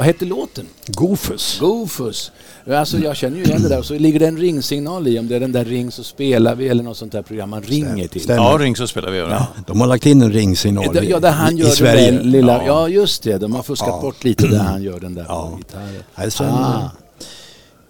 Vad 0.00 0.06
hette 0.06 0.24
låten? 0.24 0.68
Gofus. 0.86 1.58
Gofus. 1.60 2.32
Alltså 2.66 2.98
jag 2.98 3.16
känner 3.16 3.36
ju 3.36 3.44
igen 3.44 3.62
det 3.62 3.68
där. 3.68 3.78
Och 3.78 3.84
så 3.86 3.94
ligger 3.98 4.18
det 4.20 4.26
en 4.26 4.38
ringsignal 4.38 5.08
i. 5.08 5.18
Om 5.18 5.28
det 5.28 5.36
är 5.36 5.40
den 5.40 5.52
där 5.52 5.64
ring 5.64 5.90
så 5.90 6.04
spelar 6.04 6.54
vi 6.54 6.68
eller 6.68 6.82
något 6.82 6.96
sånt 6.96 7.12
där 7.12 7.22
program 7.22 7.50
man 7.50 7.62
ringer 7.62 8.08
till. 8.08 8.20
Stämmer. 8.22 8.42
Ja, 8.50 8.58
ring 8.58 8.76
så 8.76 8.86
spelar 8.86 9.10
vi. 9.10 9.18
Ja. 9.18 9.28
Ja, 9.30 9.46
de 9.66 9.80
har 9.80 9.86
lagt 9.88 10.06
in 10.06 10.22
en 10.22 10.32
ringsignal 10.32 10.84
Ja, 11.08 11.20
där 11.20 11.30
han 11.30 11.54
i, 11.58 11.60
gör 11.60 11.68
i 11.68 11.70
Sverige. 11.70 12.06
den 12.10 12.16
där 12.16 12.24
lilla... 12.24 12.52
Ja. 12.56 12.66
Ja. 12.66 12.88
just 12.88 13.22
det. 13.22 13.38
De 13.38 13.54
har 13.54 13.62
fuskat 13.62 13.88
Ja. 13.88 14.00
bort 14.00 14.24
lite 14.24 14.46
där 14.46 14.58
han 14.58 14.82
gör 14.82 15.00
den 15.00 15.14
där 15.14 15.24
Ja. 15.28 15.58
gitarren. 15.58 16.52
Ah. 16.54 16.90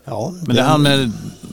ja, 0.05 0.33
Men 0.47 0.57
det 0.57 0.63
är 0.63 0.67
han 0.67 0.83
med 0.83 1.13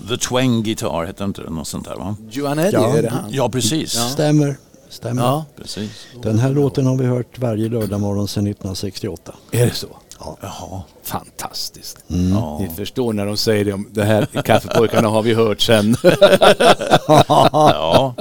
The 0.10 0.18
Twang 0.18 0.64
Guitar, 0.64 1.06
heter 1.06 1.26
inte 1.26 1.42
det 1.42 1.50
något 1.50 1.68
sånt 1.68 1.86
där 1.86 1.96
va? 1.96 2.16
Johan 2.32 2.60
Eddie, 2.60 2.70
Ja. 2.74 2.98
är 2.98 3.02
det 3.02 3.10
han? 3.10 3.24
Ja, 3.32 3.50
precis. 3.50 3.92
Stämmer. 3.92 4.56
Stämmer. 4.90 5.22
Ja, 5.22 5.46
precis. 5.62 5.90
Den 6.24 6.40
här 6.40 6.50
låten 6.50 6.86
har 6.86 6.96
vi 6.98 7.06
hört 7.06 7.40
varje 7.40 7.70
lördag 7.70 8.00
morgon 8.02 8.28
sedan 8.28 8.44
1968. 8.48 9.34
är 9.52 9.66
det 9.66 9.74
så? 9.74 9.88
Jaha. 10.20 10.82
Fantastiskt. 11.04 11.98
Ja. 12.08 12.60
Ni 12.60 12.70
förstår 12.76 13.14
när 13.14 13.26
de 13.26 13.38
säger 13.38 13.66
det 13.66 13.74
om 13.74 13.88
det 13.92 14.04
här 14.04 14.26
kaffepojkarna 14.44 15.08
har 15.08 15.22
vi 15.22 15.34
hört 15.34 15.62
sen. 15.62 15.96
ja. 17.28 18.16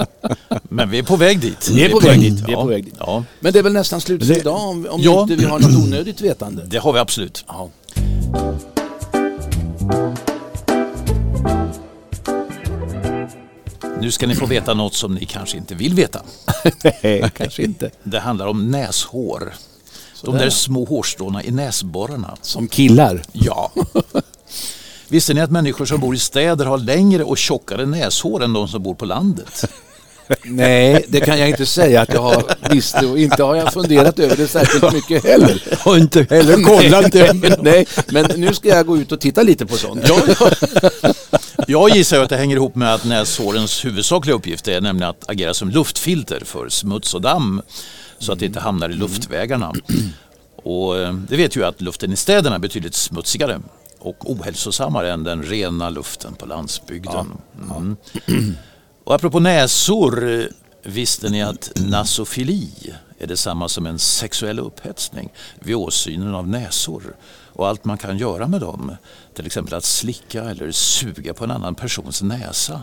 Men 0.63 0.89
vi 0.89 0.99
är 0.99 1.03
på 1.03 1.15
väg 1.15 1.39
dit. 1.39 1.69
Vi 1.69 1.85
är 1.85 1.89
på 1.89 1.99
väg 1.99 2.19
dit. 2.19 2.33
Vi 2.47 2.51
är 2.53 2.57
Ja. 2.57 2.61
på 2.61 2.67
väg 2.67 2.85
dit. 2.85 2.93
Ja, 2.99 3.23
Men 3.39 3.53
det 3.53 3.59
är 3.59 3.63
väl 3.63 3.73
nästan 3.73 4.01
slut 4.01 4.25
för 4.25 4.33
Det- 4.33 4.39
idag 4.39 4.61
om, 4.69 4.87
om 4.89 5.01
Ja. 5.01 5.21
inte 5.21 5.35
vi 5.35 5.45
har 5.45 5.59
något 5.59 5.83
onödigt 5.87 6.21
vetande. 6.21 6.63
det 6.65 6.77
har 6.77 6.93
vi 6.93 6.99
absolut. 6.99 7.45
Ja. 7.47 7.69
Nu 14.01 14.11
ska 14.11 14.27
ni 14.27 14.35
få 14.35 14.45
veta 14.45 14.73
något 14.73 14.93
som 14.93 15.15
ni 15.15 15.25
kanske 15.25 15.57
inte 15.57 15.75
vill 15.75 15.93
veta. 15.93 16.21
Nej, 17.03 17.31
kanske 17.37 17.63
inte. 17.63 17.89
Det 18.03 18.19
handlar 18.19 18.47
om 18.47 18.71
näshår. 18.71 19.53
De 20.21 20.25
Sådär. 20.25 20.39
där 20.39 20.49
små 20.49 20.85
hårstråna 20.85 21.43
i 21.43 21.51
näsborrarna. 21.51 22.37
Som 22.41 22.67
killar. 22.67 23.21
Ja. 23.31 23.71
Visste 25.09 25.33
ni 25.33 25.41
att 25.41 25.51
människor 25.51 25.85
som 25.85 25.99
bor 25.99 26.15
i 26.15 26.19
städer 26.19 26.65
har 26.65 26.77
längre 26.77 27.23
och 27.23 27.37
tjockare 27.37 27.85
näshår 27.85 28.43
än 28.43 28.53
de 28.53 28.67
som 28.67 28.83
bor 28.83 28.95
på 28.95 29.05
landet? 29.05 29.65
Nej, 30.43 31.05
det 31.07 31.19
kan 31.19 31.39
jag 31.39 31.49
inte 31.49 31.65
säga 31.65 32.01
att 32.01 32.13
jag 32.13 32.21
har 32.21 32.43
visst 32.71 33.03
och 33.03 33.19
inte 33.19 33.43
har 33.43 33.55
jag 33.55 33.73
funderat 33.73 34.19
över 34.19 34.35
det 34.35 34.47
särskilt 34.47 34.93
mycket 34.93 35.23
heller. 35.23 35.63
Har 35.79 35.97
inte 35.97 36.27
heller 36.29 36.63
kollat 36.63 37.11
det. 37.11 37.57
Nej, 37.61 37.85
men 38.07 38.25
nu 38.37 38.53
ska 38.53 38.69
jag 38.69 38.85
gå 38.85 38.97
ut 38.97 39.11
och 39.11 39.19
titta 39.19 39.43
lite 39.43 39.65
på 39.65 39.77
sånt. 39.77 40.01
Ja, 40.07 40.21
Jag 41.69 41.89
gissar 41.89 42.23
att 42.23 42.29
det 42.29 42.37
hänger 42.37 42.55
ihop 42.55 42.75
med 42.75 42.93
att 42.93 43.05
näshårens 43.05 43.85
huvudsakliga 43.85 44.35
uppgift 44.35 44.67
är 44.67 44.81
nämligen 44.81 45.09
att 45.09 45.29
agera 45.29 45.53
som 45.53 45.69
luftfilter 45.69 46.41
för 46.45 46.69
smuts 46.69 47.13
och 47.13 47.21
damm 47.21 47.61
så 48.19 48.31
att 48.31 48.39
det 48.39 48.45
inte 48.45 48.59
hamnar 48.59 48.89
i 48.89 48.93
luftvägarna. 48.93 49.73
Och 50.55 50.97
eh, 50.97 51.13
det 51.13 51.37
vet 51.37 51.55
ju 51.55 51.65
att 51.65 51.81
luften 51.81 52.13
i 52.13 52.15
städerna 52.15 52.55
är 52.55 52.59
betydligt 52.59 52.95
smutsigare 52.95 53.61
och 53.99 54.31
ohälsosammare 54.31 55.11
än 55.11 55.23
den 55.23 55.43
rena 55.43 55.89
luften 55.89 56.33
på 56.35 56.45
landsbygden. 56.45 57.37
Mm. 57.69 57.97
Och 59.03 59.15
apropå 59.15 59.39
näsor, 59.39 60.29
eh, 60.29 60.45
visste 60.83 61.29
ni 61.29 61.43
att 61.43 61.71
nasofili 61.75 62.69
är 63.19 63.27
detsamma 63.27 63.69
som 63.69 63.85
en 63.85 63.99
sexuell 63.99 64.59
upphetsning 64.59 65.29
vid 65.59 65.75
åsynen 65.75 66.35
av 66.35 66.47
näsor 66.47 67.15
och 67.57 67.67
allt 67.67 67.85
man 67.85 67.97
kan 67.97 68.17
göra 68.17 68.47
med 68.47 68.61
dem, 68.61 68.95
till 69.33 69.45
exempel 69.45 69.73
att 69.73 69.83
slicka 69.83 70.43
eller 70.43 70.71
suga 70.71 71.33
på 71.33 71.43
en 71.43 71.51
annan 71.51 71.75
persons 71.75 72.21
näsa. 72.21 72.81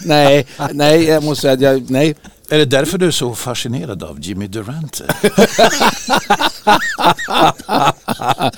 Nej, 0.00 0.46
nej, 0.72 1.04
jag 1.04 1.24
måste 1.24 1.42
säga 1.42 1.52
att 1.52 1.60
jag, 1.60 1.90
nej. 1.90 2.14
Är 2.50 2.58
det 2.58 2.64
därför 2.64 2.98
du 2.98 3.06
är 3.06 3.10
så 3.10 3.34
fascinerad 3.34 4.02
av 4.02 4.20
Jimmy 4.20 4.46
Durante? 4.46 5.14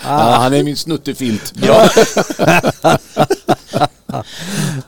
Ja, 0.02 0.36
han 0.40 0.54
är 0.54 0.62
min 0.62 0.76
snuttefilt. 0.76 1.52
Ja. 1.62 1.90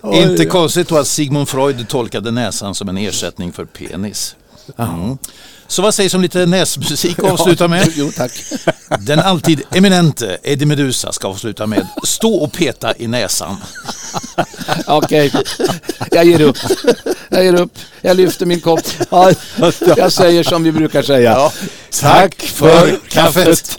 Inte 0.12 0.44
konstigt 0.46 0.88
då 0.88 0.98
att 0.98 1.06
Sigmund 1.06 1.48
Freud 1.48 1.88
tolkade 1.88 2.30
näsan 2.30 2.74
som 2.74 2.88
en 2.88 2.98
ersättning 2.98 3.52
för 3.52 3.64
penis. 3.64 4.36
Mm. 4.78 5.18
Så 5.66 5.82
vad 5.82 5.94
sägs 5.94 6.14
om 6.14 6.22
lite 6.22 6.46
näsmusik 6.46 7.18
att 7.18 7.24
avsluta 7.40 7.68
med? 7.68 7.92
Jo, 7.94 8.12
tack. 8.16 8.32
Den 9.00 9.18
alltid 9.18 9.62
eminente 9.74 10.38
Eddie 10.42 10.66
Meduza 10.66 11.12
ska 11.12 11.28
avsluta 11.28 11.66
med 11.66 11.86
Stå 12.04 12.34
och 12.34 12.52
peta 12.52 12.94
i 12.96 13.06
näsan. 13.06 13.56
Okej, 14.86 15.32
jag 16.10 16.24
ger 16.24 16.40
upp. 16.40 16.56
Jag 17.28 17.44
ger 17.44 17.54
upp. 17.54 17.78
Jag 18.00 18.16
lyfter 18.16 18.46
min 18.46 18.60
kopp. 18.60 18.80
Jag 19.96 20.12
säger 20.12 20.42
som 20.42 20.62
vi 20.62 20.72
brukar 20.72 21.02
säga. 21.02 21.50
Tack 22.00 22.42
för 22.42 23.00
kaffet! 23.08 23.78